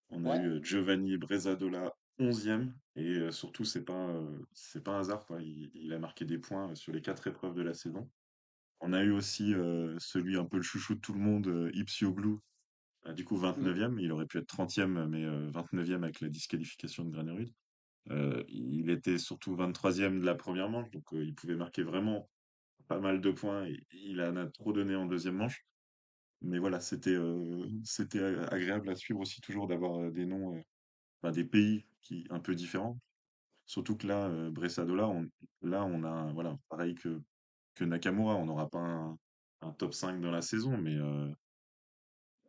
[0.10, 4.84] On a Ouais, eu euh, Giovanni Bresadola 11e et euh, surtout c'est pas euh, c'est
[4.84, 5.41] pas un hasard quoi.
[5.41, 8.10] Il, il a marqué des points euh, sur les quatre épreuves de la saison.
[8.86, 11.72] On a eu aussi euh, celui un peu le chouchou de tout le monde, euh,
[11.74, 12.36] Ipsioglu,
[13.06, 13.52] euh, du coup mm.
[13.52, 13.98] 29e.
[13.98, 17.50] Il aurait pu être 30e mais euh, 29e avec la disqualification de Granerud.
[18.10, 22.30] Euh, il était surtout 23e de la première manche donc il pouvait marquer vraiment
[22.89, 25.65] pas mal de points et il en a trop donné en deuxième manche.
[26.41, 28.19] Mais voilà, c'était euh, c'était
[28.52, 30.62] agréable à suivre aussi toujours d'avoir des noms,
[31.24, 33.00] des pays qui un peu différents.
[33.65, 35.26] Surtout que là, Bressadola, on,
[35.62, 37.22] là on a voilà pareil que
[37.76, 39.18] que Nakamura, on n'aura pas un,
[39.62, 41.32] un top 5 dans la saison, mais euh,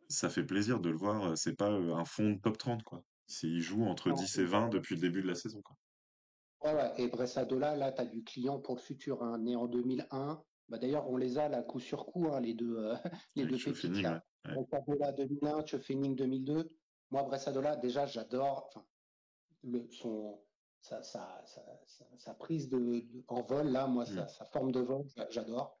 [0.09, 1.37] ça fait plaisir de le voir.
[1.37, 3.03] C'est pas euh, un fond de top 30 quoi.
[3.27, 5.75] C'est il joue entre Non, 10 et 20 depuis le début de la saison quoi.
[6.97, 10.41] Et Bressadola, là, tu as du client pour le futur, hein, né en 2001.
[10.67, 12.95] Bah, D'ailleurs, on les a là, coup sur coup, hein, les deux, euh,
[13.35, 14.01] les Avec deux pépites ouais.
[14.01, 14.23] là.
[14.45, 14.55] Ouais.
[14.55, 16.69] Bressadola 2001, Tchefening 2002.
[17.11, 18.69] Moi, Bressadola, déjà, j'adore
[19.91, 20.39] son,
[20.85, 24.27] sa, prise de, de- en vol, là, moi, Mm.
[24.27, 25.79] sa, forme de vol, j'a- j'adore.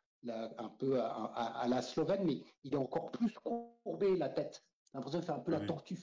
[0.57, 4.63] Un peu à, à- à la Slovène, mais il est encore plus courbé la tête.
[4.91, 5.99] J'ai l'impression de faire un peu la tortue.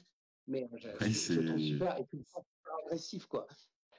[0.46, 3.46] Mais euh, je, Ouais, je, je le trouve super et puis super agressif, quoi.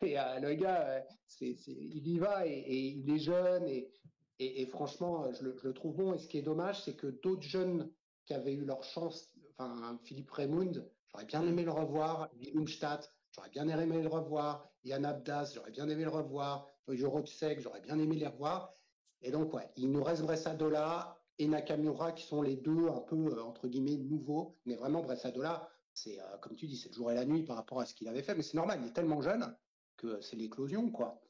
[0.02, 1.02] Et euh, le gars, euh,
[1.42, 3.92] il y va et, et il est jeune et,
[4.39, 6.13] et, et franchement, je le, je le, trouve bon.
[6.13, 7.92] Et ce qui est dommage, c'est que d'autres jeunes
[8.26, 10.72] qui avaient eu leur chance, enfin Philippe Raymond,
[11.12, 15.88] j'aurais bien aimé le revoir, Umstadt, j'aurais bien aimé le revoir, Yann Abdas, j'aurais bien
[15.88, 18.74] aimé le revoir, Jorotsek, j'aurais bien aimé les revoir.
[19.22, 23.43] Et donc, il nous reste Bressadola et Nakamura qui sont les deux un peu, euh,
[23.43, 24.58] entre guillemets, nouveaux.
[24.65, 27.56] Mais vraiment, Bressadola, c'est, euh, comme tu dis, c'est le jour et la nuit par
[27.56, 28.36] rapport à ce qu'il avait fait.
[28.36, 29.56] Mais c'est normal, il est tellement jeune
[29.96, 31.22] que c'est l'éclosion, quoi.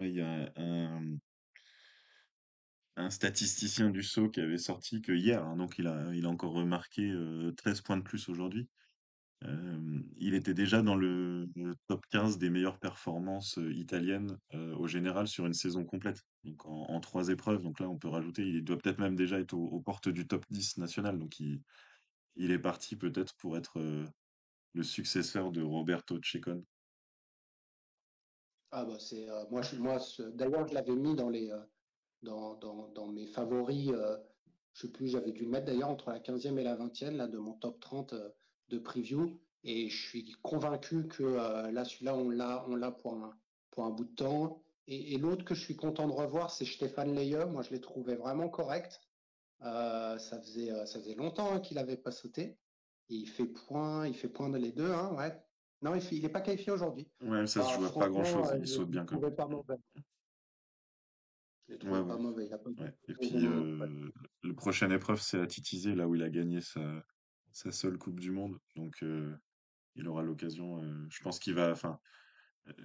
[0.00, 1.18] Il y a un,
[3.10, 6.52] statisticien du saut qui avait sorti que hier, hein, donc il a, il a encore
[6.52, 8.68] remarqué euh, 13 points de plus aujourd'hui.
[9.44, 11.48] Euh, il était déjà dans le,
[11.86, 16.22] top 15 des meilleures performances euh, italiennes euh, au général sur une saison complète.
[16.44, 19.54] Donc en, trois épreuves, donc là on peut rajouter, il doit peut-être même déjà être
[19.54, 21.18] aux, portes du top 10 national.
[21.18, 21.60] Donc il,
[22.36, 23.80] est parti peut-être pour être
[24.72, 26.64] le successeur de Roberto Ceccone.
[28.70, 29.98] Ah bah c'est moi je moi
[30.32, 31.52] d'ailleurs je l'avais mis dans les
[32.24, 34.16] dans mes favoris euh,
[34.72, 37.26] Je sais plus, j'avais dû le mettre d'ailleurs entre la 15e et la 20e là,
[37.26, 38.14] de mon top 30
[38.74, 39.38] de preview.
[39.62, 43.34] Et je suis convaincu que là, celui-là, on l'a, on l'a pour un,
[43.70, 44.62] pour un bout de temps.
[44.86, 47.46] Et, l'autre que je suis content de revoir, c'est Stéphane Leye.
[47.50, 49.00] Moi, je l'ai trouvé vraiment correct.
[49.60, 52.58] ça faisait, ça faisait longtemps hein, qu'il n'avait pas sauté.
[53.08, 55.32] il fait point, il fait point de les deux, hein, ouais.
[55.84, 57.06] Non, il n'est pas qualifié aujourd'hui.
[57.20, 58.48] Ouais, ça se joue pas grand chose.
[58.58, 59.34] Il saute bien quand même.
[59.34, 59.76] Pas mauvais.
[61.68, 62.48] Je pas mauvais.
[63.08, 64.10] Et puis, euh,
[64.42, 66.80] le prochaine épreuve, c'est à Titizé, là où il a gagné sa,
[67.54, 68.58] sa seule Coupe du Monde.
[68.76, 69.34] Donc, euh,
[69.94, 70.82] il aura l'occasion.
[70.82, 71.70] Euh, je pense qu'il va.
[71.70, 71.98] Enfin,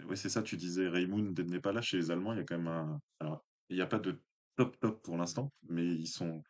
[0.05, 2.31] ouais, c'est ça, tu disais, Raymond n'est pas là chez les Allemands.
[2.31, 3.01] Il y a quand même un.
[3.19, 4.21] Alors, il n'y a pas de
[4.55, 6.41] top top pour l'instant, mais ils sont.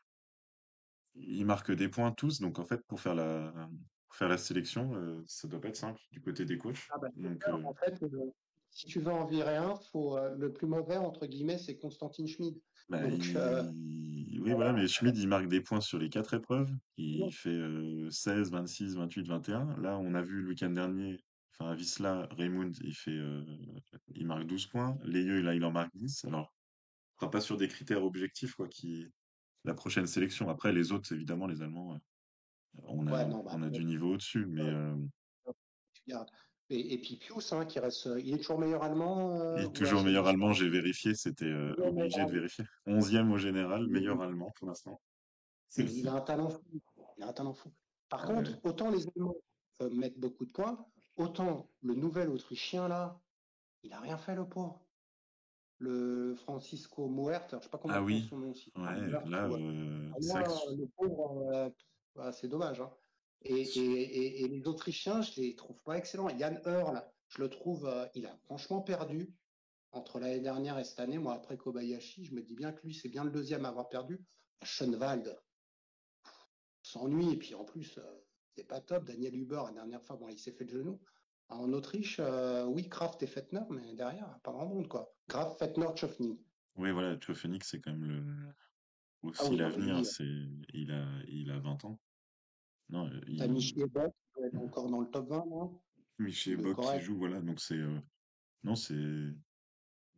[1.16, 2.40] Ils marquent des points tous.
[2.40, 3.52] Donc, en fait, pour faire la,
[4.08, 6.88] pour faire la sélection, ça doit pas être simple du côté des coachs.
[6.92, 8.00] Ah bah, donc, en fait,
[8.72, 12.28] si tu veux en virer un, faut, euh, le plus mauvais, entre guillemets, c'est Constantine
[12.28, 12.60] Schmid.
[12.88, 13.72] Bah, euh,
[14.42, 16.72] oui, voilà, mais Schmid, il marque des points sur les quatre épreuves.
[16.98, 17.60] Il fait
[18.10, 19.78] 16, 26, 28, 21.
[19.78, 21.20] Là, on a vu le week-end dernier,
[21.54, 23.44] enfin, à Visla, Raymond, il fait, euh,
[24.16, 24.98] il marque 12 points.
[25.04, 26.26] Leyeux, là, il en marque 10.
[26.26, 26.54] Alors,
[27.16, 29.08] on sera pas sur des critères objectifs, quoi, qui,
[29.66, 30.50] la prochaine sélection.
[30.50, 32.00] Après, les autres, évidemment, les Allemands,
[32.84, 34.72] on a, bah, on a du niveau au-dessus, mais,
[36.72, 39.42] et, puis Pius, hein, qui reste, il est toujours meilleur allemand.
[39.42, 42.64] Euh, il est toujours meilleur allemand, j'ai vérifié, c'était euh, obligé de vérifier.
[42.86, 45.02] Onzième au général, meilleur allemand pour l'instant.
[45.78, 46.62] Il a un talent fou.
[47.18, 47.72] Il a un talent fou.
[48.08, 49.36] Par contre, autant les Allemands
[49.92, 50.86] mettent beaucoup de points,
[51.18, 53.20] autant le nouvel Autrichien là,
[53.84, 54.86] il a rien fait le pauvre.
[55.80, 58.28] Le Francisco Muert, je sais pas comment ah, oui.
[58.30, 58.72] son nom aussi.
[58.76, 60.44] Ouais, là, euh, ah,
[60.76, 61.72] le pauvre,
[62.16, 62.82] bah, c'est dommage.
[62.82, 62.92] Hein.
[63.42, 66.30] Et, les Autrichiens, je les trouve pas excellents.
[66.30, 69.34] Yann Hurl, je le trouve, euh, il a franchement perdu
[69.92, 71.18] entre l'année dernière et cette année.
[71.18, 73.88] Moi, après Kobayashi, je me dis bien que lui, c'est bien le deuxième à avoir
[73.88, 74.20] perdu.
[74.64, 75.40] Schoenwald
[76.82, 78.26] s'ennuie, et puis en plus, euh,
[78.56, 79.06] c'est pas top.
[79.06, 81.00] Daniel Huber, la dernière fois, bon, il s'est fait le genou.
[81.48, 85.16] En Autriche, euh, oui, Kraft et Fettner, mais derrière, pas grand monde, quoi.
[85.28, 86.38] Kraft, Fettner, Tchofning.
[86.76, 88.54] Oui, voilà, Tchofning, c'est quand même le...
[89.30, 90.06] aussi ah l'avenir.
[90.06, 90.24] C'est...
[90.74, 91.08] Il, a...
[91.28, 92.00] il a 20 ans.
[92.90, 93.52] Non, euh, il...
[93.52, 95.80] Michi Bock qui doit être encore dans le top 20, non?
[96.18, 97.40] Michi Bock qui joue, voilà.
[97.42, 97.78] Donc c'est.
[97.78, 98.00] Euh,
[98.64, 99.34] non, c'est.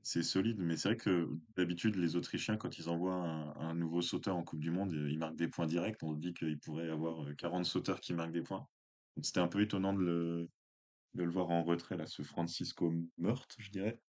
[0.03, 3.13] C'est solide, mais c'est vrai que d'habitude, les Autrichiens, quand ils envoient
[3.60, 6.01] un, nouveau sauteur en Coupe du Monde, ils marquent des points directs.
[6.01, 8.65] On dit qu'il pourrait y avoir 40 euh, sauteurs qui marquent des points.
[9.21, 10.49] C'était un peu étonnant de le,
[11.13, 14.01] de le voir en retrait, là, ce Francisco Meurt, je dirais.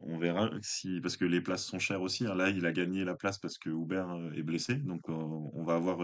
[0.00, 2.26] On verra si, parce que les places sont chères aussi.
[2.26, 2.34] Hein.
[2.34, 4.74] Là, il a gagné la place parce que Hubert est blessé.
[4.74, 6.00] Donc, on va avoir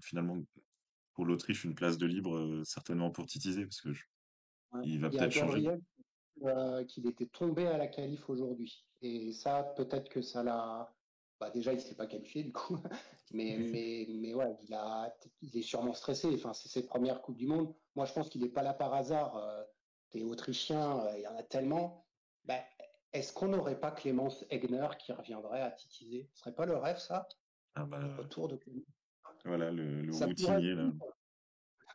[0.00, 0.38] finalement
[1.14, 3.90] pour l'Autriche une place de libre, euh, certainement pour titiser, parce que
[4.84, 5.68] il va peut-être changer.
[6.42, 8.84] Euh, qu'il était tombé à la qualif aujourd'hui.
[9.02, 10.92] Et ça, peut-être que ça l'a.
[11.38, 12.76] Bah, déjà, il s'est pas qualifié du coup,
[13.32, 16.28] mais mais mais ouais, il a, il est sûrement stressé.
[16.34, 17.74] Enfin, c'est ses premières coupes du monde.
[17.94, 19.36] Moi, je pense qu'il n'est pas là par hasard.
[19.36, 19.62] Euh,
[20.10, 22.06] T'es autrichien, il y en a tellement.
[22.44, 22.58] Bah,
[23.14, 26.98] est-ce qu'on n'aurait pas Clémence Egner qui reviendrait à titiser Ce serait pas le rêve,
[26.98, 27.26] ça?
[27.74, 28.84] Ah bah, Retour de Clémence
[29.44, 30.92] voilà, le, le routinier, là.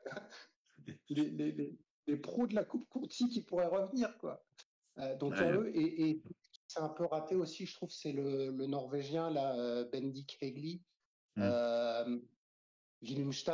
[1.10, 4.44] les, les, les, pros de la Coupe Conti qui pourraient revenir, quoi.
[5.00, 6.24] Euh, donc, eux, et, et
[6.68, 10.82] c'est un peu raté aussi, je trouve, c'est le, le, Norvégien, là, euh, Bendik Hegli.
[11.36, 11.42] Mm.
[11.44, 12.20] Euh,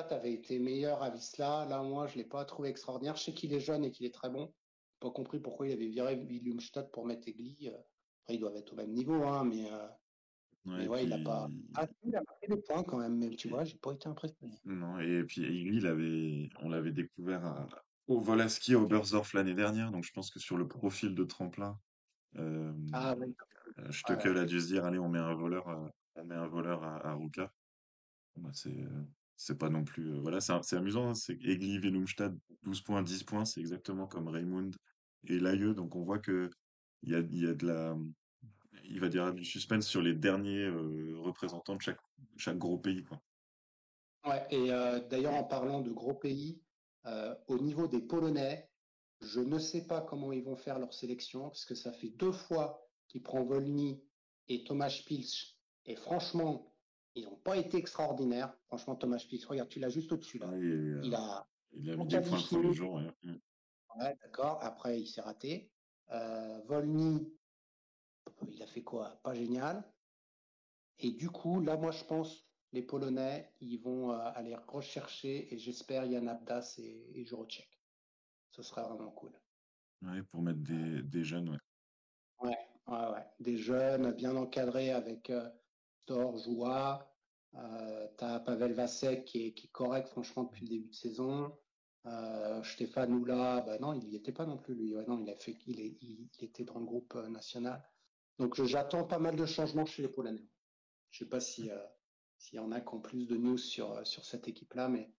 [0.09, 1.65] avait été meilleur à Visla.
[1.69, 3.15] Là, moi, je l'ai pas trouvé extraordinaire.
[3.17, 4.53] Je sais qu'il est jeune et qu'il est très bon.
[4.99, 7.67] Pas compris pourquoi il avait viré Willemstad pour mettre Hegli.
[7.67, 9.87] Après, ils doivent être au même niveau, hein, mais euh,
[10.65, 11.49] mais ouais, il a pas.
[11.75, 14.53] Ah, il a marqué des points quand même, mais tu vois, j'ai pas été impressionné.
[14.65, 17.67] Non, et puis lui, il avait, on l'avait découvert à,
[18.07, 21.79] au Volaski, au Bersdorf l'année dernière, donc je pense que sur le profil de tremplin,
[22.37, 23.33] euh, ah, oui.
[23.79, 26.47] Euh, Stockel a dû se dire, allez, on met un voleur, à, on met un
[26.47, 27.51] voleur à, à Ruka.
[28.37, 28.85] Bah, c'est,
[29.35, 33.23] c'est pas non plus, euh, voilà, c'est amusant, hein, c'est Egli, Velumstad, 12 points, 10
[33.23, 34.71] points, c'est exactement comme Raymond
[35.25, 36.49] et Laïeux, donc on voit que
[37.03, 37.97] il y a, il y a de la,
[38.83, 41.99] il va dire du suspense sur les derniers euh, représentants de chaque,
[42.37, 43.03] chaque gros pays.
[43.03, 43.21] Quoi.
[44.25, 46.61] Ouais, et euh, d'ailleurs, en parlant de gros pays,
[47.05, 48.69] euh, au niveau des Polonais,
[49.21, 52.31] je ne sais pas comment ils vont faire leur sélection, parce que ça fait deux
[52.31, 54.01] fois qu'ils prennent Volny
[54.47, 56.73] et Thomas Pilch, et franchement,
[57.15, 58.53] ils n'ont pas été extraordinaires.
[58.67, 60.49] Franchement, Thomas Pilch, regarde, tu l'as juste au-dessus là.
[60.51, 62.95] Ah, il, a, il a mis des points le premier jour.
[62.95, 63.31] Ouais,
[63.99, 64.57] ouais d'accord.
[64.61, 65.69] Après, il s'est raté.
[66.65, 67.31] Volny,
[68.51, 69.19] il a fait quoi?
[69.23, 69.83] Pas génial.
[70.99, 75.57] Et du coup, là, moi, je pense, les Polonais, ils vont euh, aller rechercher, et
[75.57, 77.79] j'espère, Yann Abdas et, et Jurocek.
[78.51, 79.31] Ce serait vraiment cool.
[80.03, 81.57] Ouais, pour mettre des, des jeunes, ouais.
[82.41, 82.57] Ouais,
[82.87, 83.25] ouais, ouais.
[83.39, 85.49] Des jeunes bien encadrés avec euh,
[86.05, 87.09] Thor, Joua,
[87.55, 91.57] euh, as Pavel Vasek qui est, qui est, correct, franchement, depuis le début de saison.
[92.05, 94.93] Euh, Stéphane Oula, bah non, il n'y était pas non plus, lui.
[94.93, 97.81] Ouais, non, il, a fait, il, est, il, était dans le groupe national.
[98.39, 100.47] Donc, j'attends pas mal de changements chez les Polonais.
[101.11, 101.77] Je sais pas si euh,
[102.37, 105.11] s'il y en a qui ont plus de news sur, sur cette équipe-là, mais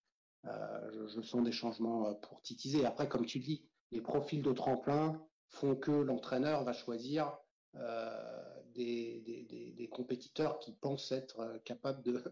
[0.45, 2.85] euh, je, je, sens des changements euh, pour titiser.
[2.85, 7.39] Après, comme tu dis, les profils de tremplin font que l'entraîneur va choisir
[7.77, 12.23] euh, des, des, des, compétiteurs qui pensent être euh, capables de,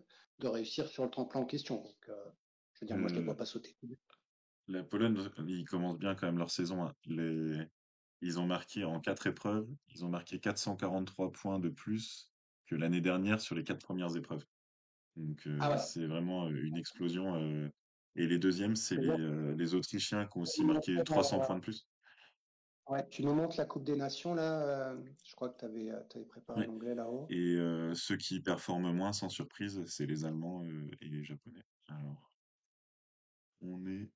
[0.40, 1.76] de réussir sur le tremplin en question.
[1.76, 2.14] Donc, euh,
[2.74, 3.76] je veux dire, moi, je ne les vois pas sauter.
[4.68, 5.16] La Pologne,
[5.46, 6.84] ils commencent bien quand même leur saison.
[6.84, 6.94] Hein.
[7.06, 7.58] Les...
[8.22, 12.30] Ils ont marqué en quatre épreuves, ils ont marqué 443 points de plus
[12.66, 14.46] que l'année dernière sur les quatre premières épreuves.
[15.16, 15.78] Donc euh, ah ouais.
[15.78, 17.36] c'est vraiment une explosion.
[17.36, 17.68] Euh...
[18.14, 21.60] Et les deuxièmes, c'est les, euh, les, Autrichiens qui ont aussi marqué 300 points de
[21.60, 21.86] plus.
[22.88, 24.94] Ouais, tu nous montres la Coupe des Nations là.
[25.24, 26.66] je crois que tu avais, avais, préparé ouais.
[26.66, 27.26] l'anglais là-haut.
[27.30, 31.64] Et euh, ceux qui performent moins, sans surprise, c'est les Allemands euh, et les Japonais.
[31.88, 32.32] Alors,
[33.60, 34.10] on est,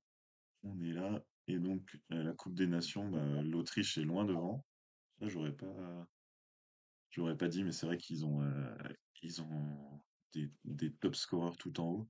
[0.64, 1.24] on est là.
[1.48, 4.64] Et donc, la Coupe des Nations, bah, l'Autriche est loin devant.
[5.18, 6.08] Ça, j'aurais pas,
[7.10, 8.76] j'aurais pas dit, mais c'est vrai qu'ils ont, euh,
[9.22, 12.08] ils ont des, des top scorers tout en haut.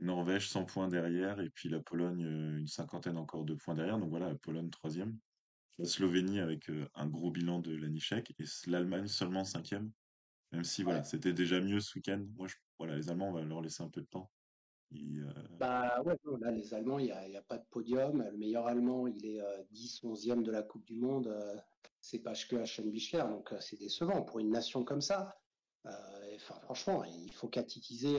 [0.00, 3.98] Norvège 100 points derrière et puis la Pologne une cinquantaine encore de points derrière.
[3.98, 5.18] Donc voilà, la Pologne troisième.
[5.78, 9.90] La Slovénie avec un gros bilan de Lanichek et l'Allemagne seulement cinquième.
[10.52, 12.24] Même si voilà, c'était déjà mieux ce week-end.
[12.36, 14.30] Moi, je, voilà, les Allemands, on va leur laisser un peu de temps.
[14.92, 15.32] Et, euh...
[15.58, 18.22] Bah ouais, là, les Allemands, il n'y a, y a, pas de podium.
[18.30, 21.28] Le meilleur Allemand, il est euh, 10, 11e de la Coupe du Monde.
[21.28, 21.56] Euh,
[22.00, 25.36] c'est pas que Aschenbichler, donc c'est décevant pour une nation comme ça.
[25.84, 28.18] Enfin, franchement, il faut qu'Atitiser,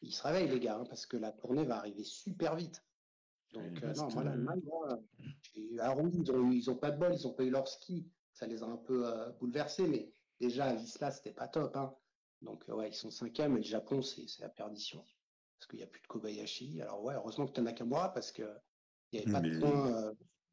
[0.00, 2.82] ils se réveillent, les gars, hein, parce que la tournée va arriver super vite.
[3.52, 4.60] Donc, euh, non, moi, l'Allemagne,
[5.54, 8.06] ils ont, pas de bol, ils ont pas eu leur ski.
[8.32, 11.76] Ça les a un peu euh, bouleversés, mais déjà, à Visla, c'était pas top.
[11.76, 11.94] Hein.
[12.42, 15.04] Donc, euh, ouais, ils sont cinquième, et le Japon, c'est la perdition.
[15.58, 16.80] Parce qu'il n'y a plus de Kobayashi.
[16.80, 18.42] Alors, ouais, heureusement que tu as Nakamura, parce que
[19.12, 20.12] il n'y avait pas mais, de points.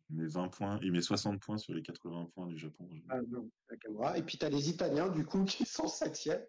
[0.10, 2.88] Mais 20 points, il met 60 points sur les 80 points du Japon.
[3.10, 4.18] Ah, non, Nakamura.
[4.18, 6.44] Et puis, tu as les Italiens, du coup, qui sont septième,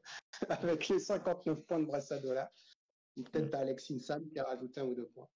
[0.49, 2.51] avec les 59 points de Brassadola.
[3.17, 5.29] Et peut-être tu as Alex Insam qui a rajouté un ou deux points.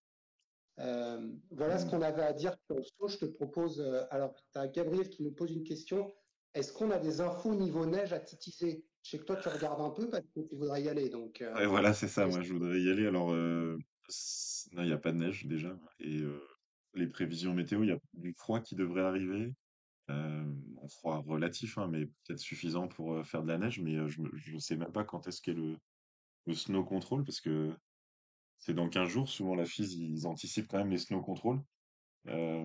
[0.81, 3.09] Euh, voilà ce qu'on avait à dire sur le saut.
[3.09, 3.81] Je te propose.
[3.81, 6.15] Euh, alors, tu as Gabriel qui nous pose une question.
[6.55, 8.85] Est-ce qu'on a des infos niveau neige à titiser?
[9.03, 11.09] Je sais que toi, tu regardes un peu parce que tu voudrais y aller.
[11.09, 12.27] Donc, euh, ouais, voilà, c'est ça.
[12.27, 13.07] Moi, je voudrais y aller.
[13.07, 13.79] Alors, euh,
[14.73, 15.77] il n'y a pas de neige déjà.
[16.01, 16.21] Et
[16.95, 19.55] les prévisions météo, il y a du froid qui devrait arriver.
[20.11, 20.45] Euh,
[20.83, 23.81] un froid relatif, hein, mais peut-être suffisant pour faire de la neige.
[23.81, 25.77] Mais je ne sais même pas quand est-ce qu'est le,
[26.47, 27.73] le snow control parce que
[28.59, 29.29] c'est dans 15 jours.
[29.29, 31.63] Souvent, la FIS, ils anticipent quand même les snow control.
[32.29, 32.63] Euh,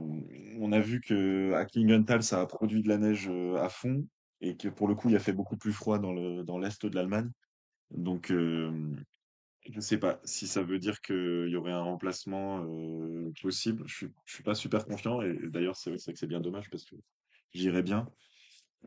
[0.59, 4.05] on a vu que à Klingenthal, ça a produit de la neige à fond
[4.41, 6.85] et que pour le coup, il a fait beaucoup plus froid dans le dans l'est
[6.85, 7.29] de l'Allemagne.
[7.91, 8.95] Donc, euh,
[9.69, 13.83] je ne sais pas si ça veut dire qu'il y aurait un remplacement euh, possible.
[13.87, 16.69] Je suis, je suis pas super confiant et d'ailleurs, c'est vrai que c'est bien dommage
[16.69, 16.95] parce que
[17.53, 18.07] j'irais bien.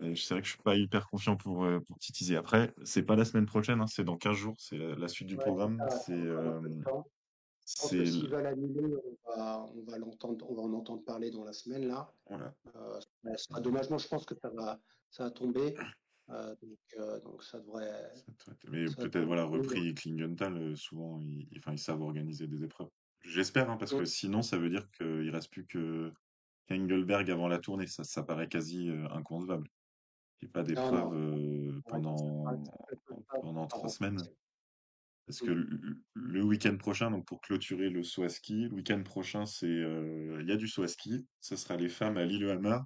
[0.01, 2.37] C'est vrai que je suis pas hyper confiant pour, euh, pour titiser.
[2.37, 5.27] Après, c'est pas la semaine prochaine, hein, c'est dans 15 jours, c'est la, la, suite
[5.27, 5.85] du ouais, programme.
[6.05, 6.61] C'est euh,
[7.65, 11.45] c'est s'ils veulent annuler, on va, on va l'entendre, on va en entendre parler dans
[11.45, 12.11] la semaine là.
[12.27, 12.55] Voilà.
[12.77, 15.75] Euh, ça sera dommage, moi je pense que ça va, ça va tomber.
[16.31, 18.13] Euh, donc, euh, donc ça devrait.
[18.69, 22.91] Mais peut-être voilà repris Klingenthal, souvent ils, enfin ils savent organiser des épreuves.
[23.23, 26.13] J'espère hein, parce que sinon ça veut dire qu'il reste plus que
[26.71, 29.69] Engelberg avant la tournée, ça, ça paraît quasi inconcevable.
[30.41, 32.45] Il n'y a pas d'épreuve euh, pendant,
[33.41, 34.21] pendant trois semaines.
[35.27, 39.03] Parce que le, le week-end prochain, donc pour clôturer le saut à ski, le week-end
[39.03, 41.27] prochain, c'est il y a du saut à ski.
[41.41, 42.79] Ce sera les femmes à Lillehammer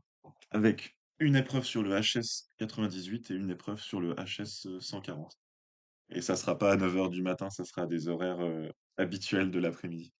[0.50, 5.38] avec une épreuve sur le HS 98 et une épreuve sur le HS 140.
[6.11, 9.50] Et ça sera pas à 9h du matin, ça sera à des horaires euh, habituels
[9.50, 10.12] de l'après-midi.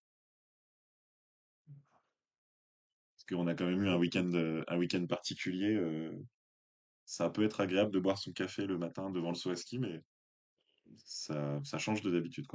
[3.15, 4.31] Parce qu'on a quand même eu un week-end
[4.67, 5.75] un week-end particulier.
[5.75, 6.11] Euh,
[7.05, 9.77] ça peut être agréable de boire son café le matin devant le saut à ski,
[9.77, 10.01] mais
[11.05, 12.47] ça, change de d'habitude.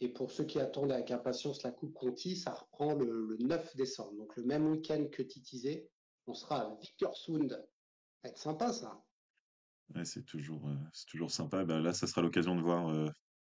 [0.00, 3.74] Et pour ceux qui attendent avec impatience la Coupe Conti, ça reprend le, le 9
[3.76, 4.16] décembre.
[4.16, 5.90] Donc le même week-end que Titizé,
[6.26, 7.50] on sera à Vickersund.
[7.50, 7.56] Ça
[8.24, 9.02] va être sympa ça.
[9.94, 11.64] Ouais, c'est toujours, euh, c'est toujours sympa.
[11.64, 13.08] Ben, là, ça sera l'occasion de voir euh,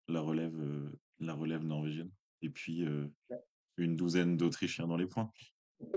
[0.09, 0.91] la relève, euh,
[1.21, 2.11] la relève norvégienne.
[2.43, 2.85] Et puis
[3.31, 3.43] Ouais.
[3.79, 5.31] une douzaine d'Autrichiens dans les points.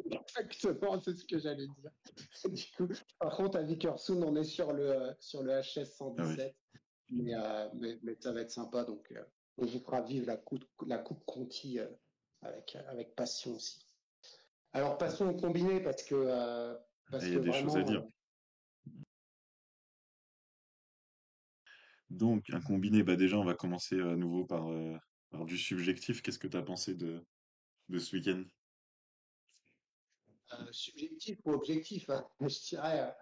[0.06, 1.92] Exactement, c'est ce que j'allais dire.
[2.54, 2.88] Du coup,
[3.20, 6.56] par contre, à Vickersund, on est sur le, sur le HS Ah 117.
[6.74, 6.80] oui.
[7.10, 7.34] Mais,
[7.76, 8.84] mais, mais ça va être sympa.
[8.84, 9.14] Donc,
[9.60, 11.88] euh, on vous fera vivre la coupe, la coupe Conti euh,
[12.42, 13.86] avec, avec passion aussi.
[14.74, 16.78] Alors, passons au combiné parce que, euh,
[17.10, 18.02] parce Il y que a des choses à dire.
[18.02, 18.10] euh,
[22.10, 24.98] Donc, un combiné, bah déjà, on va commencer à nouveau par, euh,
[25.30, 26.22] par du subjectif.
[26.22, 27.26] Qu'est-ce que tu as pensé de,
[27.90, 28.44] de ce week-end?
[30.54, 33.14] Euh, subjectif ou objectif, hein, je dirais.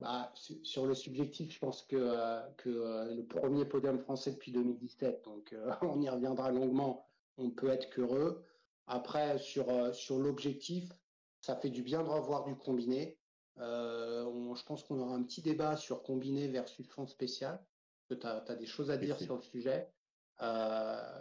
[0.00, 4.32] Bah, su- sur le subjectif, je pense que, euh, que euh, le premier podium français
[4.32, 7.06] depuis 2017, donc euh, on y reviendra longuement,
[7.38, 8.44] on peut être qu'heureux.
[8.86, 10.90] Après, sur, sur l'objectif,
[11.40, 13.20] ça fait du bien de revoir du combiné.
[13.56, 17.66] On- je pense qu'on aura un petit débat sur combiné versus fond spécial,
[18.08, 19.92] que tu as, des choses à dire sur le sujet.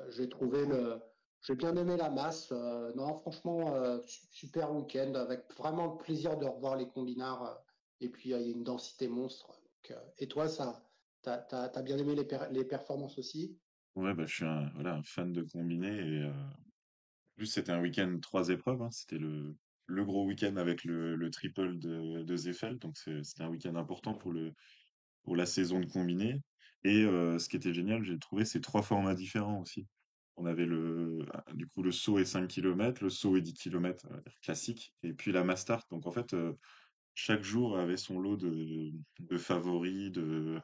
[0.10, 1.02] J'ai trouvé le,
[1.42, 2.52] j'ai bien aimé la masse.
[2.52, 7.65] Non, franchement, su- super week-end avec vraiment le plaisir de revoir les combinards.
[8.00, 9.62] Et puis, il y a une densité monstre.
[9.92, 10.92] Euh, et toi, ça,
[11.22, 13.60] t'as, t'as, t'as bien aimé les, les performances aussi?
[13.96, 16.54] Ouais, bah, je suis un, voilà, un fan de combiné et euh, en
[17.38, 18.82] plus c'était un week-end trois épreuves.
[18.82, 18.92] hein.
[18.92, 19.56] C'était le,
[19.88, 24.16] le gros week-end avec le, le triple de, de Zeffel, donc c'était un week-end important
[24.16, 24.54] pour le,
[25.24, 26.42] pour la saison de combiné.
[26.84, 29.88] Et euh, ce qui était génial, j'ai trouvé, c'est trois formats différents aussi.
[30.38, 31.20] On avait le,
[31.54, 34.08] du coup, le saut et 5 km, le saut et 10 km
[34.44, 35.90] classique, et puis la mass start.
[35.92, 36.54] Donc en fait, euh,
[37.16, 40.60] chaque jour avait son lot de, de favoris, de,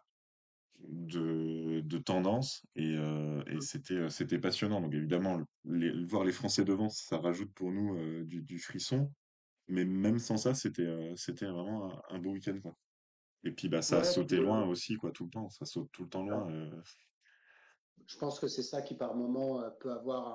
[0.79, 4.81] de, de tendances, et, euh, et c'était, euh, c'était passionnant.
[4.81, 9.13] Donc évidemment, les- voir les Français devant, ça rajoute pour nous euh, du, du frisson.
[9.67, 12.75] Mais même sans ça, c'était euh, c'était vraiment un, un beau week-end, quoi.
[13.43, 15.49] Et puis bah ça a Ouais, sauté puis, loin aussi, quoi, tout le temps.
[15.49, 16.49] Ça saute tout le temps loin.
[16.51, 16.71] euh.
[18.05, 20.27] je pense que c'est ça qui, par moment, peut avoir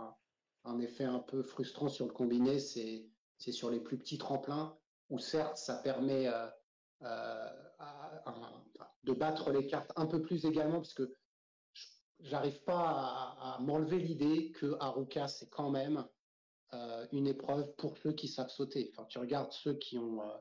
[0.65, 2.59] un, un effet un peu frustrant sur le combiné.
[2.61, 6.47] C'est, c'est sur les plus petits tremplins où, certes, ça permet euh,
[7.03, 8.65] euh, à- à- enfin,
[9.05, 11.13] de battre les cartes un peu plus également, parce que
[11.73, 11.87] je-
[12.21, 16.09] j'arrive pas à, à m'enlever l'idée que Haruka, c'est quand même
[16.75, 18.91] euh, une épreuve pour ceux qui savent sauter.
[18.93, 20.39] Enfin, tu regardes ceux qui ont, euh,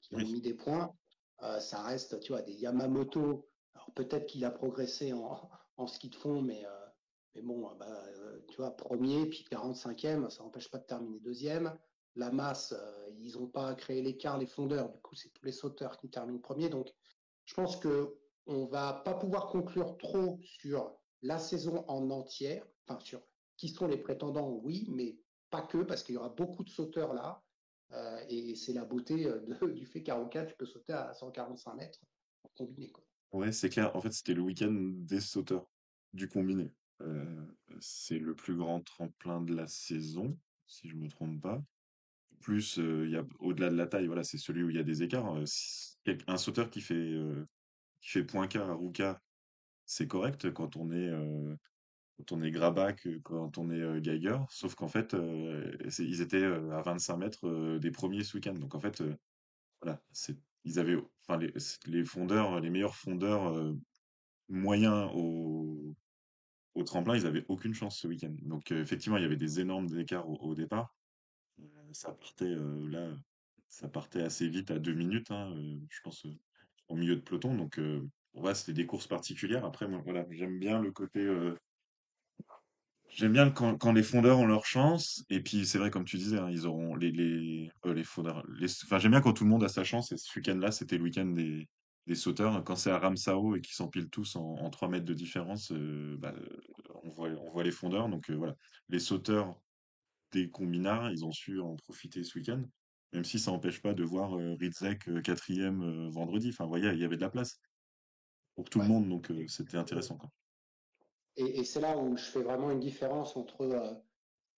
[0.00, 0.94] qui ont Oui, mis des points,
[1.42, 3.50] euh, ça reste, tu vois, des Yamamoto.
[3.74, 6.64] Alors peut-être qu'il a progressé en, en ski de fond, mais,
[7.34, 8.04] mais bon, bah,
[8.48, 11.78] tu vois, premier, puis 45e, ça n'empêche pas de terminer deuxième.
[12.16, 15.52] La masse, euh, ils n'ont pas créé l'écart, les fondeurs, du coup, c'est tous les
[15.52, 16.70] sauteurs qui terminent premier.
[16.70, 16.88] Donc,
[17.44, 22.98] je pense que on va pas pouvoir conclure trop sur la saison en entière, enfin
[23.00, 23.20] sur
[23.56, 25.18] qui sont les prétendants, oui, mais
[25.50, 27.42] pas que, parce qu'il y aura beaucoup de sauteurs là.
[27.92, 29.40] Euh, et c'est la beauté euh,
[29.74, 32.00] du fait qu'à Roca, tu peux sauter à 145 mètres
[32.44, 32.90] en combiné.
[32.90, 33.04] Quoi.
[33.32, 33.94] ouais, c'est clair.
[33.94, 35.68] En fait, c'était le week-end des sauteurs
[36.12, 36.72] du combiné.
[37.78, 41.62] C'est le plus grand tremplin de la saison, si je me trompe pas.
[42.46, 44.84] Plus, il y a au-delà de la taille, voilà, c'est celui où il y a
[44.84, 45.36] des écarts.
[46.28, 47.12] Un sauteur qui fait
[48.00, 49.20] qui fait point K à Ruka,
[49.84, 51.10] c'est correct quand on est
[52.16, 54.38] quand on est Grabach, euh, quand on est Geiger.
[54.48, 55.16] Sauf qu'en fait,
[55.98, 58.54] ils étaient à 25 mètres des premiers ce week-end.
[58.54, 59.02] Donc en fait,
[59.82, 60.00] voilà,
[60.64, 61.02] ils
[61.88, 63.74] les, fondeurs, les meilleurs fondeurs
[64.48, 65.96] moyens au,
[66.84, 68.36] tremplin, ils avaient aucune chance ce week-end.
[68.42, 70.94] Donc effectivement, il y avait des énormes écarts au départ.
[71.96, 72.54] Ça partait
[72.90, 73.10] là,
[73.68, 75.54] ça partait assez vite à deux minutes, hein,
[75.88, 76.26] je pense,
[76.88, 77.54] au milieu de peloton.
[77.54, 77.80] Donc
[78.34, 79.64] voilà, c'était des courses particulières.
[79.64, 81.26] Après, moi, voilà, j'aime bien le côté
[83.08, 86.18] J'aime bien quand, quand les fondeurs ont leur chance, et puis c'est vrai, comme tu
[86.18, 88.44] disais, hein, ils auront les, les, euh, les fondeurs.
[88.58, 90.98] Les, enfin, j'aime bien quand tout le monde a sa chance, et ce week-end-là, c'était
[90.98, 91.66] le week-end des,
[92.06, 92.62] des sauteurs.
[92.64, 96.34] Quand c'est à Ramsau et qu'ils s'empilent tous en, en 3 mètres de différence, bah,
[97.04, 98.10] on voit, on voit les fondeurs.
[98.10, 98.54] Donc voilà,
[98.90, 99.56] les sauteurs
[100.32, 102.62] des combinards, ils ont su en profiter ce week-end,
[103.12, 106.50] même si ça n'empêche pas de voir euh, euh, quatrième euh, vendredi.
[106.50, 107.60] Enfin, vous voyez, il y avait de la place
[108.54, 110.30] pour tout le monde, donc c'était intéressant, quoi.
[111.36, 114.02] Et, et c'est là où je fais vraiment une différence entre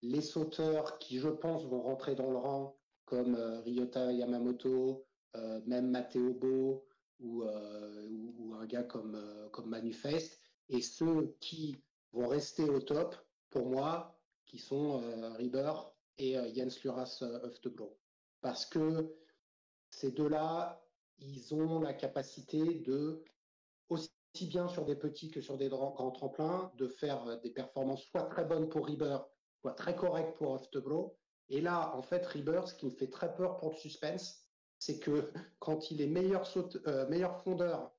[0.01, 5.05] les sauteurs qui, je pense, vont rentrer dans le rang, comme Ryota Yamamoto,
[5.65, 6.87] même Matteo Bo,
[7.19, 10.39] ou, ou, ou un gars comme, comme Manifest,
[10.69, 11.75] et ceux qui
[12.13, 13.17] vont rester au top,
[13.49, 14.18] pour moi,
[14.49, 15.37] qui sont euh,
[16.17, 17.97] et euh, Jens Luras euh, Öftebro.
[18.41, 19.15] Parce que
[19.91, 20.83] ces deux-là,
[21.19, 23.23] ils ont la capacité de
[23.89, 24.11] aussi
[24.47, 28.23] bien sur des petits que sur des grands, tremplins, de faire euh, des performances soit
[28.23, 29.19] très bonnes pour Rieber,
[29.61, 31.17] soit très correctes pour Oftebro.
[31.49, 34.45] Et là, en fait, Rieber, ce qui me fait très peur pour le suspense,
[34.79, 36.77] c'est que quand il est meilleur, saute,
[37.09, 37.91] meilleur fondeur,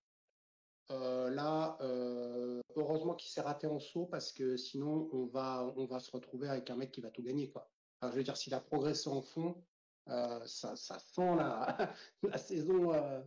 [1.30, 5.98] là, euh, heureusement qu'il s'est raté en saut parce que sinon, on va, on va
[6.00, 7.50] se retrouver avec un mec qui va tout gagner.
[7.50, 7.70] Quoi.
[8.02, 9.62] Je veux dire, s'il a progressé en fond,
[10.08, 13.20] euh, ça, ça sent la, la saison euh,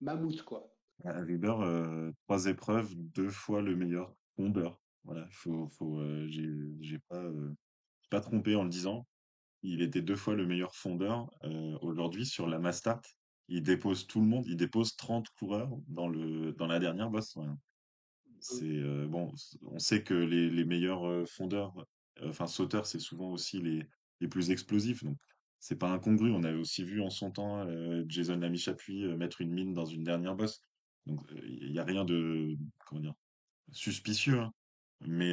[0.00, 0.42] mammouth.
[0.42, 0.72] Quoi.
[1.06, 4.80] Euh, trois épreuves, deux fois le meilleur fondeur.
[5.04, 7.24] Voilà, faut, faut, j'ai, pas,
[8.10, 9.06] pas trompé en le disant.
[9.62, 11.30] Il était deux fois le meilleur fondeur.
[11.80, 13.00] Aujourd'hui, sur la Mastart,
[13.50, 14.46] il dépose tout le monde.
[14.46, 17.36] Il dépose 30 coureurs dans le, dans la dernière bosse.
[17.36, 17.46] ouais.
[18.40, 19.32] C'est euh, bon,
[19.66, 21.74] on sait que les, les meilleurs fondeurs,
[22.22, 23.86] euh, enfin sauteurs, c'est souvent aussi les,
[24.20, 25.04] les plus explosifs.
[25.04, 25.18] Donc,
[25.58, 26.30] c'est pas incongru.
[26.32, 29.84] On avait aussi vu en son temps euh, Jason Lamy-Chapuis euh, mettre une mine dans
[29.84, 30.62] une dernière bosse.
[31.06, 33.14] Donc, il y a rien de, comment dire,
[33.72, 34.38] suspicieux.
[34.40, 34.52] hein.
[35.06, 35.32] Mais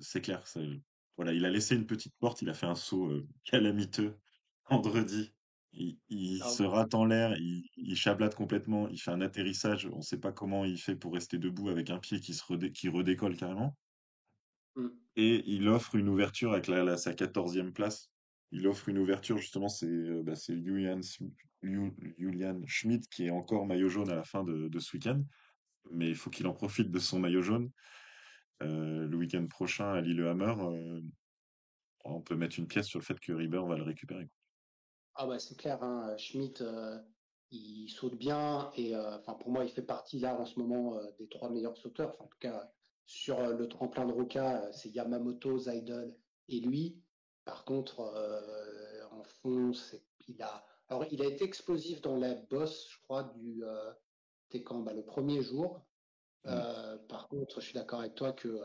[0.00, 0.42] c'est clair.
[1.16, 2.42] Voilà, il a laissé une petite porte.
[2.42, 3.12] Il a fait un saut
[3.44, 4.18] calamiteux
[4.70, 5.32] vendredi.
[5.76, 9.86] Il, il Ah, se rate en l'air, il, il chablate complètement, il fait un atterrissage,
[9.92, 12.42] on ne sait pas comment il fait pour rester debout avec un pied qui se
[12.44, 13.76] redé- qui redécolle carrément.
[14.76, 15.06] mm.
[15.16, 18.10] Et il offre une ouverture avec la, la- sa quatorzième place.
[18.52, 23.26] Il offre une ouverture, justement, c'est euh, bah, c'est Julian, Sm- Ju- Julian Schmidt qui
[23.26, 25.22] est encore maillot jaune à la fin de, de ce week-end.
[25.92, 27.70] Mais il faut qu'il en profite de son maillot jaune.
[28.62, 31.00] Euh, le week-end prochain à Lillehammer, euh,
[32.06, 34.28] on peut mettre une pièce sur le fait que Riber va le récupérer.
[35.18, 36.98] Ah bah c'est clair, hein, Schmitt, euh,
[37.50, 40.96] il saute bien et euh, enfin pour moi il fait partie là en ce moment
[40.96, 42.14] euh, des trois meilleurs sauteurs.
[42.20, 42.70] En tout cas
[43.06, 46.14] sur le tremplin de Roca, c'est Yamamoto, Zaidel
[46.48, 47.02] et lui.
[47.46, 48.00] Par contre
[49.10, 53.22] en fond, c'est il a alors il a été explosif dans la bosse, je crois
[53.22, 53.64] du
[54.64, 55.80] quand bah, le premier jour.
[56.44, 56.60] Mm.
[57.08, 58.60] Par contre, je suis d'accord avec toi que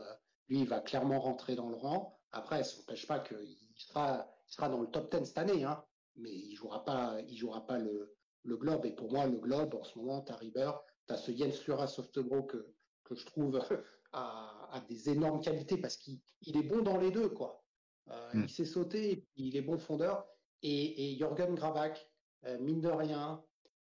[0.48, 2.20] lui il va clairement rentrer dans le rang.
[2.32, 5.82] Après, ça n'empêche pas qu'il sera il sera dans le top 10 cette année, hein
[6.16, 8.84] mais il jouera pas, il jouera pas le, le globe.
[8.86, 10.72] Et pour moi, le globe, en ce moment, t'as River,
[11.06, 13.60] t'as ce Jens Lura Softbro que, que je trouve
[14.12, 17.64] a des énormes qualités parce qu'il il est bon dans les deux, quoi.
[18.10, 18.42] Euh, Mm.
[18.44, 20.26] il sait sauter, il est bon fondeur.
[20.62, 22.10] Et, et Jorgen Gravak,
[22.46, 23.44] euh, mine de rien,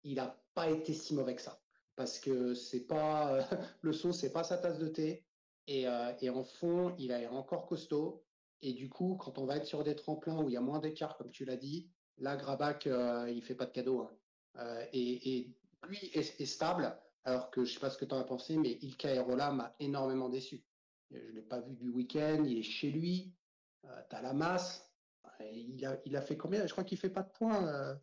[0.02, 1.62] il a pas été si mauvais que ça.
[1.96, 3.42] Parce que c'est pas, euh,
[3.82, 5.26] le saut, c'est pas sa tasse de thé.
[5.66, 8.24] Et, euh, et en fond, il est encore costaud.
[8.62, 10.80] Et du coup, quand on va être sur des tremplins où il y a moins
[10.80, 11.90] d'écart, comme tu l'as dit,
[12.20, 14.02] Là, Grabac, euh, il fait pas de cadeau.
[14.02, 14.10] Hein.
[14.58, 15.56] Euh, et, et,
[15.88, 16.94] lui est, est, stable,
[17.24, 19.74] alors que je sais pas ce que tu en as pensé, mais Ilka Erola m'a
[19.80, 20.62] énormément déçu.
[21.10, 23.32] Je l'ai pas vu du week-end, il est chez lui,
[23.86, 24.86] euh, tu as la masse.
[25.40, 26.66] Il a, il a fait combien?
[26.66, 27.94] Je crois qu'il fait pas de points euh,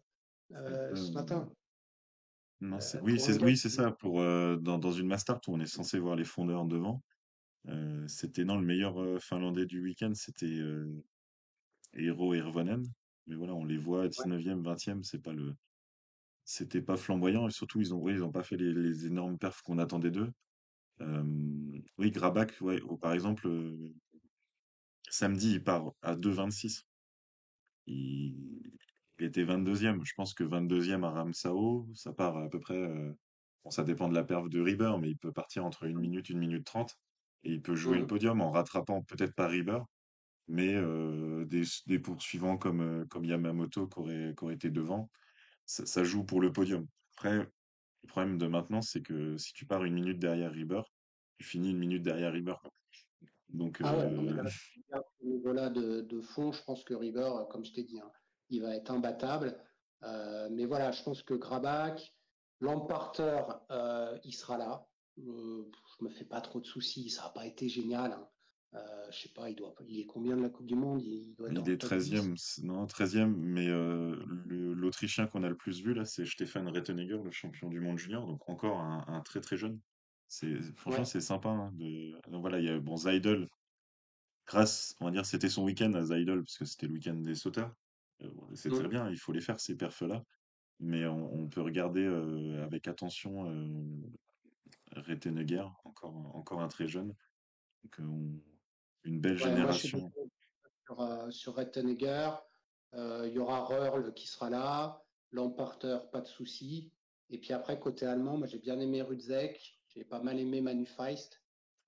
[0.54, 1.48] Euh, ce matin.
[2.62, 3.92] non, c'est- oui, c'est oui, ça.
[3.92, 7.04] Pour dans, dans une Mastart où on est censé voir les fondeurs devant,
[8.08, 10.60] c'était non le meilleur Finlandais du week-end, c'était
[11.94, 12.84] Eero Hirvonen.
[13.28, 15.56] Mais voilà, on les voit à 19e, 20e, c'est pas le,
[16.46, 19.38] c'était pas flamboyant et surtout ils ont, oui, ils ont pas fait les, les énormes
[19.40, 20.32] perfs qu'on attendait d'eux.
[21.02, 21.24] Euh,
[21.98, 22.12] oui,
[22.62, 23.94] ouais, oh, par exemple, euh,
[25.10, 26.86] samedi il part à 2,26.
[27.88, 28.64] Il,
[29.20, 30.04] il était 22e.
[30.06, 32.76] Je pense que 22e à Ramsao, ça part à peu près.
[32.78, 33.14] euh,
[33.66, 36.30] bon, ça dépend de la perf de Rieber, mais il peut partir entre une minute,
[36.30, 36.96] une minute trente.
[37.44, 38.08] Et il peut jouer le Mhm.
[38.08, 39.82] podium en rattrapant peut-être pas Rieber,
[40.48, 45.10] mais euh, des, des poursuivants comme, euh, comme Yamamoto qui aurait, qui aurait été devant.
[45.66, 46.88] Ça, ça joue pour le podium.
[47.16, 50.82] Après, le problème de maintenant, c'est que si tu pars une minute derrière Rieber,
[51.38, 52.56] tu finis une minute derrière Rieber.
[52.62, 52.72] quoi.
[53.50, 54.44] Donc, Ah ouais, euh, là,
[55.20, 58.12] ce niveau-là de, de fond, je pense que River, euh, comme je t'ai dit, hein,
[58.50, 59.62] il va être imbattable.
[60.04, 62.14] Euh, mais voilà, je pense que Grabac,
[62.60, 63.42] Lamparter,
[63.72, 64.88] euh, il sera là.
[65.18, 65.24] Je
[66.04, 68.12] me fais pas trop de soucis, ça n'a pas été génial.
[68.12, 68.28] Hein.
[68.74, 71.02] Euh, je sais pas, il doit, il est combien de la Coupe du Monde?
[71.02, 71.78] Il, doit être est top 10.
[71.80, 74.16] treizième, c- non, treizième, mais euh,
[74.48, 78.28] l'Autrichien qu'on a le plus vu là, c'est Stefan Rettenegger, le champion du monde junior,
[78.28, 79.80] donc encore un, un très très jeune.
[80.28, 81.06] C'est, franchement, Ouais.
[81.06, 81.50] c'est sympa.
[81.50, 82.12] hein, de...
[82.30, 83.48] Donc voilà, il y a bon, Zaidel,
[84.46, 87.36] grâce, on va dire, c'était son week-end à Zaidel, parce que c'était le week-end des
[87.36, 87.74] sauteurs.
[88.22, 88.90] Euh, c'est très Mm.
[88.90, 90.24] bien, il faut les faire ces perfs-là,
[90.82, 93.46] mais on, on peut regarder euh, avec attention
[94.96, 97.14] Rettenegger, encore, encore un très jeune,
[97.84, 98.42] donc, on-
[99.04, 100.12] une belle Ouais, moi, je suis génération.
[100.86, 102.32] sur, euh, sur Rettenegger.
[102.94, 105.04] Euh, il y aura Röhrl qui sera là.
[105.32, 106.92] Lamparter, pas de souci.
[107.30, 109.80] Et puis après, côté allemand, moi j'ai bien aimé Rudzek.
[109.90, 111.42] J'ai pas mal aimé Manu Feist.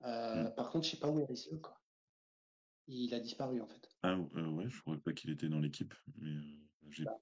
[0.04, 0.56] Euh, Mm.
[0.56, 1.80] par contre, je sais pas où est Risseux, quoi.
[2.88, 3.90] Il a disparu en fait.
[4.04, 6.34] Ah euh, ouais, je crois pas qu'il était dans l'équipe, mais
[6.90, 7.18] j'ai Bah.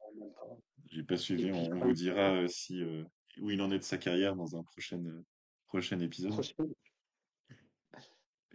[0.89, 1.51] J'ai pas suivi.
[1.51, 3.03] puis, On, on vous dira euh, si euh,
[3.41, 5.23] où il en est de sa carrière dans un prochain euh,
[5.67, 6.31] prochain épisode.
[6.31, 6.53] prochain,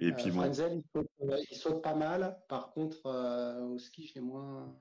[0.01, 2.43] Et euh, puis bon, Frenzel, il saute, euh, il saute pas mal.
[2.49, 4.80] Par contre, euh, au ski, j'ai moins.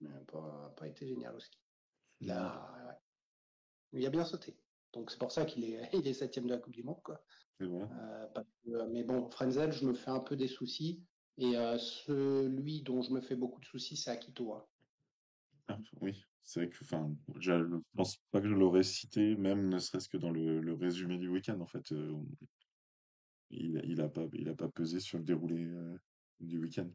[0.00, 1.58] Ouais, pas, pas été génial au ski.
[2.20, 4.00] Il a, ouais.
[4.00, 4.56] il a bien sauté.
[4.92, 7.24] Donc c'est pour ça qu'il est, il est septième de la Coupe du Monde, quoi.
[7.60, 8.28] Euh,
[8.64, 11.04] que- mais bon, Frenzel, je me fais un peu des soucis.
[11.38, 14.52] Et euh, celui dont je me fais beaucoup de soucis, c'est Akito.
[14.52, 14.66] hein.
[15.68, 19.68] Ah, oui, c'est vrai que enfin, je je pense pas que je l'aurais cité, même
[19.68, 21.58] ne serait-ce que dans le, le résumé du week-end.
[21.60, 22.12] En fait, euh,
[23.52, 25.96] il, il a pas il a pas pesé sur le déroulé euh,
[26.40, 26.90] du week-end.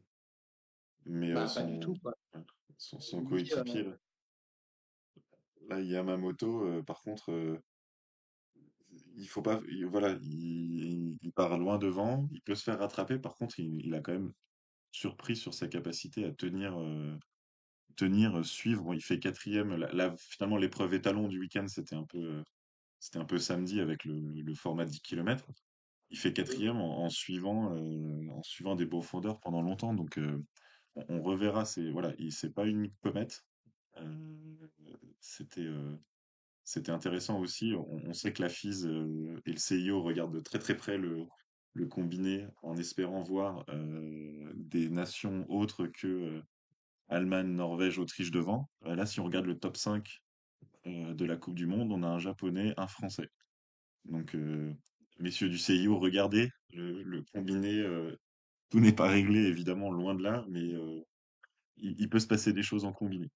[1.06, 2.14] Mais euh, Bah, pas du son, tout, quoi.
[2.34, 2.44] ouais,
[2.76, 3.96] son, son Lui, coéquipier, euh,
[5.68, 7.58] là, là, Yamamoto, euh, par contre, euh,
[9.16, 13.18] il faut pas, il- voilà, il, il part loin devant, il peut se faire rattraper.
[13.18, 14.32] Par contre, il, il a quand même
[14.92, 17.16] surpris sur sa capacité à tenir, euh,
[17.96, 18.94] tenir, suivre.
[18.94, 19.76] Il fait quatrième.
[19.76, 22.42] Là, finalement, l'épreuve étalon du week-end, c'était un peu, euh,
[23.00, 25.46] c'était un peu samedi avec le, le format 10 km.
[26.10, 29.94] Il fait quatrième en, en suivant, euh, en suivant des profondeurs pendant longtemps.
[29.94, 30.42] Donc, euh,
[30.96, 31.64] on, on reverra.
[31.64, 33.42] C'est voilà, il- c'est pas une comète.
[33.98, 34.68] Euh,
[35.20, 35.68] c'était
[36.64, 37.72] c'était intéressant aussi.
[37.74, 38.84] On, on sait que la FIS
[39.46, 41.24] et le CIO regardent de très très près le,
[41.74, 43.64] le combiné en espérant voir
[44.54, 46.42] des nations autres que
[47.08, 48.68] Allemagne, Norvège, Autriche devant.
[48.82, 50.06] Là, si on regarde le top 5
[50.86, 53.28] euh, de la Coupe du Monde, on a un Japonais, un Français.
[54.04, 54.74] Donc, euh,
[55.18, 57.80] messieurs du CIO, regardez le, le combiné.
[57.80, 58.16] euh,
[58.70, 61.00] tout n'est pas réglé, évidemment, loin de là, mais euh,
[61.76, 63.28] il, il peut se passer des choses en combiné.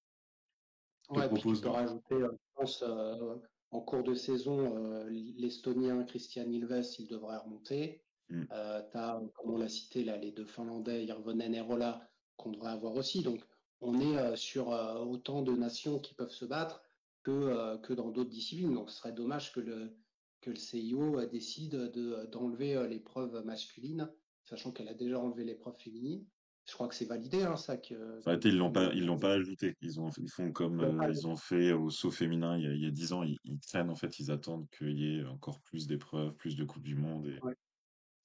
[1.09, 3.37] Ouais, puis tu peux rajouter, euh, je pense, euh,
[3.71, 8.03] en cours de saison, euh, l'Estonien Christian Ilves, il devrait remonter.
[8.31, 12.51] Euh, tu as, comme on l'a cité, là, les deux Finlandais, Hirvonen et Rolla, qu'on
[12.51, 13.23] devrait avoir aussi.
[13.23, 13.43] Donc,
[13.81, 16.83] on est sur autant de nations qui peuvent se battre
[17.23, 18.73] que, que dans d'autres disciplines.
[18.75, 19.97] Donc, ce serait dommage que le,
[20.43, 24.11] que le CIO euh, décide de, d'enlever euh, l'épreuve masculine,
[24.45, 26.27] sachant qu'elle a déjà enlevé l'épreuve féminine.
[26.67, 29.33] Je crois que c'est validé, hein, ça, que, Enfin, ils l'ont pas, ils l'ont pas
[29.33, 29.75] ajouté.
[29.81, 32.73] Ils ont, ils font comme ils euh, ont fait au saut féminin il y a,
[32.73, 33.23] il y a 10 ans.
[33.25, 36.65] Ils, ils traînent, en fait, ils attendent qu'il y ait encore plus d'épreuves, plus de
[36.65, 37.27] Coupes du Monde.
[37.27, 37.55] Et Ouais.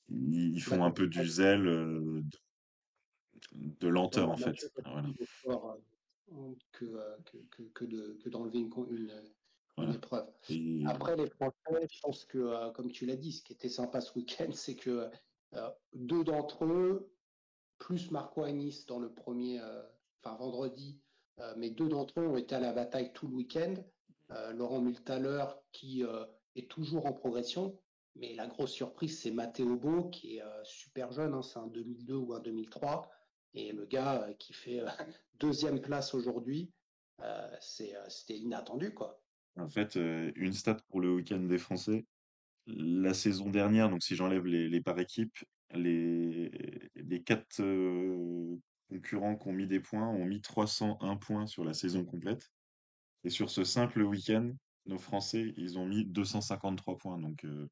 [0.09, 2.21] ils, ils Bah, font un peu du zèle, euh,
[3.53, 4.55] de, lenteur, en fait.
[4.85, 5.09] Voilà.
[5.15, 5.77] plus fort
[6.31, 8.69] euh, que, euh, que, que, que de, que d'enlever une
[9.77, 9.93] Voilà.
[9.93, 10.27] épreuve.
[10.49, 13.69] Et Après, les Français, je pense que, euh, comme tu l'as dit, ce qui était
[13.69, 15.09] sympa ce week-end, c'est que
[15.53, 17.13] euh, deux d'entre eux,
[17.77, 19.83] plus Marco Anis dans le premier, euh,
[20.23, 20.99] enfin vendredi,
[21.39, 23.75] euh, mais deux d'entre eux ont été à la bataille tout le week-end.
[24.31, 26.25] Euh, Laurent Multaler, qui euh,
[26.55, 27.79] est toujours en progression,
[28.15, 31.67] mais la grosse surprise, c'est Matteo Beau, qui est euh, super jeune, hein, c'est un
[31.67, 33.09] 2002 ou un 2003,
[33.53, 34.87] et le gars euh, qui fait euh,
[35.39, 36.73] deuxième place aujourd'hui,
[37.21, 39.21] euh, euh, c'était inattendu, quoi.
[39.57, 42.05] En fait, euh, une stat pour le week-end des Français.
[42.67, 45.37] La saison dernière, donc si j'enlève les, par équipe,
[45.73, 46.51] les,
[47.25, 48.57] quatre euh,
[48.89, 52.51] concurrents qui ont mis des points ont mis 301 points sur la saison complète.
[53.23, 54.51] Et sur ce simple week-end,
[54.85, 57.69] nos Français, ils ont mis 253 points, donc euh,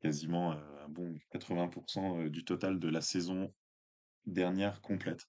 [0.00, 0.56] quasiment
[0.88, 3.52] bon 80% euh, du total de la saison
[4.26, 5.28] dernière complète.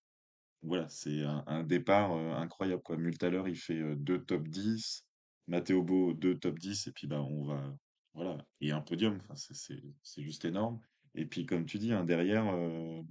[0.62, 2.96] Voilà, c'est un, départ incroyable, quoi.
[2.98, 5.06] Il fait deux top 10,
[5.48, 7.76] Matteo Beau, deux top 10, et puis bah on va,
[8.14, 10.80] voilà, et un podium, c'est juste énorme.
[11.16, 13.02] Et puis comme tu dis, hein, derrière, euh,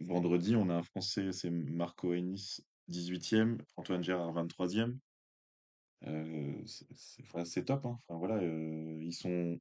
[0.00, 4.98] vendredi, on a un Français, c'est Marco Hennis, 18e, Antoine Gérard, 23e.
[6.06, 6.62] Euh,
[7.44, 7.98] c'est top, hein.
[8.06, 9.58] Enfin voilà, euh, ils sont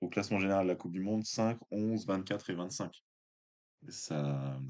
[0.00, 3.02] au classement général de la Coupe du Monde 5, 11, 24 et 25.
[3.88, 4.60] Et ça,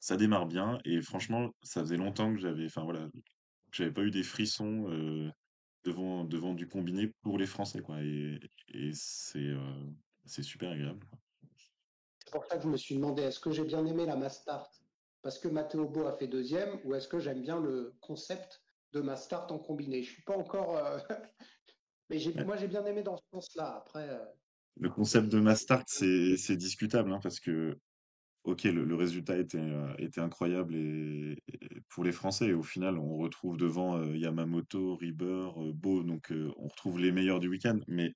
[0.00, 3.08] ça démarre bien et franchement, ça faisait longtemps que j'avais, enfin voilà,
[3.70, 5.30] j'avais pas eu des frissons euh,
[5.84, 8.02] devant devant du combiné pour les Français quoi.
[8.02, 8.40] Et,
[8.74, 9.84] et c'est euh,
[10.24, 11.06] c'est super agréable.
[12.24, 14.70] C'est pour ça que je me suis demandé, est-ce que j'ai bien aimé la Mastart
[15.22, 18.60] parce que Matteo Beau a fait deuxième, ou est-ce que j'aime bien le concept
[18.92, 20.02] de Mastart en combiné?
[20.02, 20.76] Je suis pas encore...
[20.76, 20.98] euh,
[22.10, 22.44] Mais Ouais.
[22.44, 23.76] moi, j'ai bien aimé dans ce sens-là.
[23.76, 24.24] Après, euh,
[24.76, 27.78] Le concept de Mastart, c'est c'est discutable hein, parce que
[28.44, 32.62] ok, le, le résultat était euh, était incroyable et, et pour les Français et au
[32.62, 37.40] final, on retrouve devant euh, Yamamoto, Rieber, euh, Beau, donc euh, on retrouve les meilleurs
[37.40, 38.14] du week-end, mais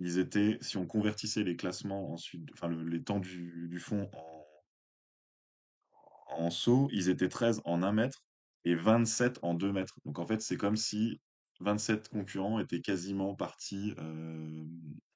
[0.00, 4.10] Ils étaient, si on convertissait les classements ensuite, enfin le- les temps du, du fond
[4.14, 4.44] en,
[6.30, 8.24] en saut, ils étaient 13 en un mètre
[8.64, 9.98] et 27 en 2 mètres.
[10.04, 11.20] Donc en fait, c'est comme si
[11.60, 14.64] 27 concurrents étaient quasiment partis euh,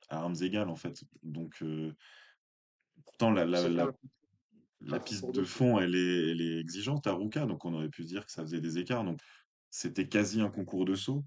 [0.09, 1.03] à armes égales en fait.
[1.22, 1.95] Donc euh,
[3.05, 3.45] pourtant la,
[4.87, 8.05] la piste de fond, elle est, elle est exigeante à Ruka, donc on aurait pu
[8.05, 9.05] dire que ça faisait des écarts.
[9.05, 9.20] Donc
[9.70, 11.24] c'était quasi un concours de saut,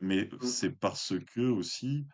[0.00, 0.46] mais Mm.
[0.46, 2.06] c'est parce que aussi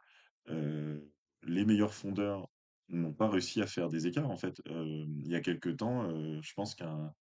[0.48, 1.00] euh,
[1.42, 2.48] les meilleurs fondeurs
[2.88, 4.60] n'ont pas réussi à faire des écarts en fait.
[4.68, 7.12] Euh, il y a quelque temps, euh, je pense qu'un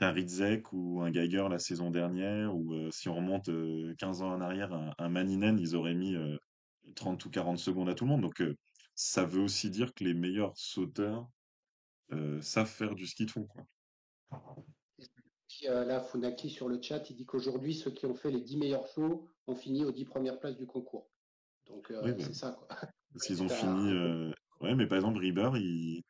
[0.00, 4.40] Ridzek ou un Geiger la saison dernière, ou si on remonte euh, 15 ans en
[4.40, 6.36] arrière, un, un Maninen, ils auraient mis euh,
[6.94, 8.22] 30 ou 40 secondes à tout le monde.
[8.22, 8.42] Donc
[8.94, 11.28] ça veut aussi dire que les meilleurs sauteurs
[12.42, 13.64] savent faire du ski de fond, quoi.
[15.64, 18.56] Euh, là, Funaki sur le chat, il dit qu'aujourd'hui, ceux qui ont fait les 10
[18.56, 21.08] meilleurs sauts ont fini aux 10 premières places du concours.
[21.66, 22.68] Donc, Oui, euh, bah, c'est ça, quoi.
[23.12, 23.90] parce qu'ils ont fini.
[23.90, 24.30] euh,
[24.60, 26.02] Ouais, mais par exemple, Rieber, il,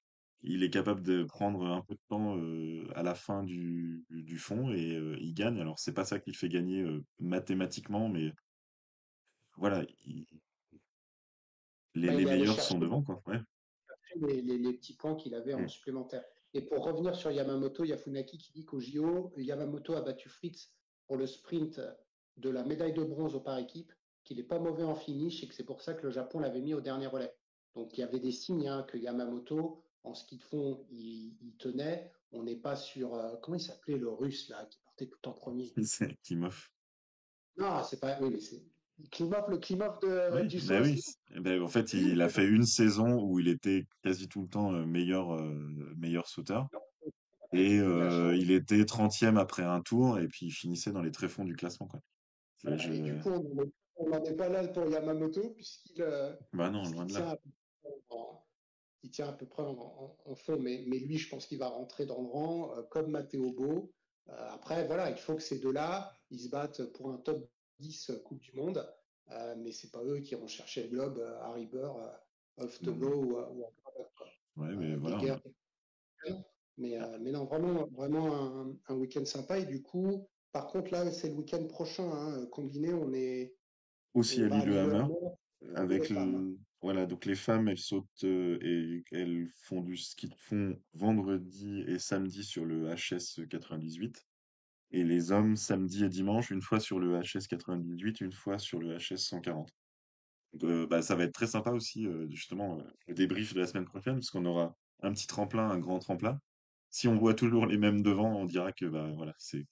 [0.42, 4.38] il est capable de prendre un peu de temps euh, à la fin du, du
[4.38, 5.60] fond et euh, il gagne.
[5.60, 8.32] Alors, c'est pas ça qui le fait gagner euh, mathématiquement, mais
[9.56, 10.26] voilà, il-
[11.94, 13.20] les, bah, les meilleurs chercher sont devant, quoi.
[13.26, 13.40] Ouais.
[14.16, 15.68] Les, les- les petits points qu'il avait en Mm.
[15.68, 16.24] supplémentaire.
[16.54, 20.00] Et pour revenir sur Yamamoto, il y a Funaki qui dit qu'au JO, Yamamoto a
[20.00, 20.72] battu Fritz
[21.06, 21.80] pour le sprint
[22.36, 23.92] de la médaille de bronze au par équipe,
[24.24, 26.60] qu'il n'est pas mauvais en finish et que c'est pour ça que le Japon l'avait
[26.60, 27.34] mis au dernier relais.
[27.74, 31.56] Donc il y avait des signes hein, que Yamamoto, en ski de fond, il, il
[31.58, 32.12] tenait.
[32.32, 33.14] On n'est pas sur.
[33.14, 35.72] euh, comment il s'appelait le russe là, qui partait tout en premier?
[35.82, 36.68] C'est Klimov.
[37.56, 38.18] Non, c'est pas.
[38.20, 38.62] Oui, mais c'est.
[39.10, 41.00] Klimov, le Klimov de, Oui, du bah oui.
[41.40, 44.74] ben, en fait, il a fait une saison où il était quasi tout le temps
[44.74, 46.68] euh, meilleur, euh, meilleur sauteur.
[47.52, 51.12] Et Il euh, il était 30e après un tour, et puis il finissait dans les
[51.12, 52.00] tréfonds du classement, quoi.
[52.66, 53.30] Et du coup,
[53.96, 56.04] on n'en est- pas là pour Yamamoto, puisqu'il
[56.52, 57.30] Bah non, loin de tient là.
[57.30, 57.50] à peu
[57.82, 58.44] près en,
[59.02, 60.58] il tient à peu près en, en- en fond.
[60.60, 63.92] Mais, mais lui, je pense qu'il va rentrer dans le rang, euh, comme Matteo Beau.
[64.28, 67.48] Après, voilà, il faut que ces deux-là, ils se battent pour un top
[67.78, 68.86] 10 Coupe du Monde.
[69.30, 72.90] Euh, mais c'est pas eux qui vont chercher le globe euh, Burr, euh, off the
[72.90, 74.26] go ou, à- ou à Gravel, quoi.
[74.56, 75.40] Ouais, mais Euh, voilà.
[76.78, 79.58] Mais, euh, mais non, vraiment, vraiment un, un week-end sympa.
[79.58, 82.08] Et du coup, par contre, là, c'est le week-end prochain.
[82.10, 83.54] hein, combiné, on est
[84.14, 85.04] Aussi on à à Lillehammer.
[85.74, 86.50] Avec les femmes.
[86.52, 86.58] le...
[86.80, 91.80] Voilà, donc les femmes, elles sautent euh, et elles font du ski de fond vendredi
[91.88, 94.24] et samedi sur le HS 98.
[94.90, 98.78] Et les hommes, samedi et dimanche, une fois sur le HS 98, une fois sur
[98.78, 99.70] le HS 140.
[100.54, 103.60] Donc, euh, bah, ça va être très sympa aussi, euh, justement, euh, le débrief de
[103.60, 106.40] la semaine prochaine, parce qu'on aura un petit tremplin, un grand tremplin.
[106.90, 109.66] Si on voit toujours les mêmes devant, on dira que bah, voilà, c'est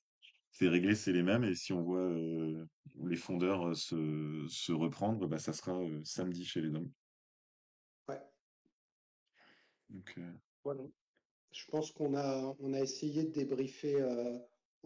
[0.51, 1.45] c'est réglé, c'est les mêmes.
[1.45, 2.11] Et si on voit
[3.05, 6.91] les fondeurs se, se reprendre, bah, ça sera samedi chez les hommes.
[8.09, 8.21] Ouais,
[9.91, 10.19] Donc,
[10.64, 10.83] voilà.
[11.53, 14.03] Je pense qu'on a, on a essayé de débriefer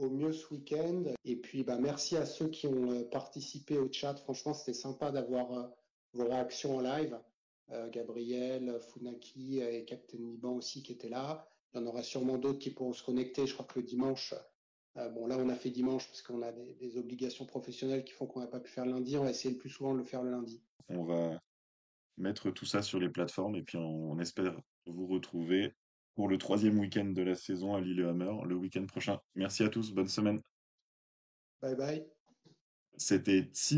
[0.01, 1.05] au mieux ce week-end.
[1.25, 4.15] Et puis, bah, merci à ceux qui ont euh, participé au chat.
[4.15, 5.67] Franchement, c'était sympa d'avoir euh,
[6.15, 7.19] vos réactions en live.
[7.71, 11.47] Euh, Gabriel, Funaki et Captain Liban aussi qui étaient là.
[11.73, 13.47] Il y en aura sûrement d'autres qui pourront se connecter.
[13.47, 14.35] Je crois que le dimanche,
[14.97, 18.41] bon là on a fait dimanche parce qu'on a des, obligations professionnelles qui font qu'on
[18.41, 19.17] n'a pas pu faire lundi.
[19.17, 20.61] On va essayer le plus souvent de le faire le lundi.
[20.89, 21.41] on va
[22.17, 25.73] mettre tout ça sur les plateformes et puis on espère vous retrouver
[26.15, 29.19] pour le troisième week-end de la saison à Lillehammer le week-end prochain.
[29.35, 30.41] Merci à tous, bonne semaine.
[31.63, 32.07] Bye bye.
[32.97, 33.77] C'était Ti,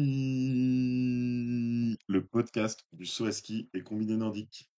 [2.09, 4.72] le podcast du saut à ski et combiné nordique.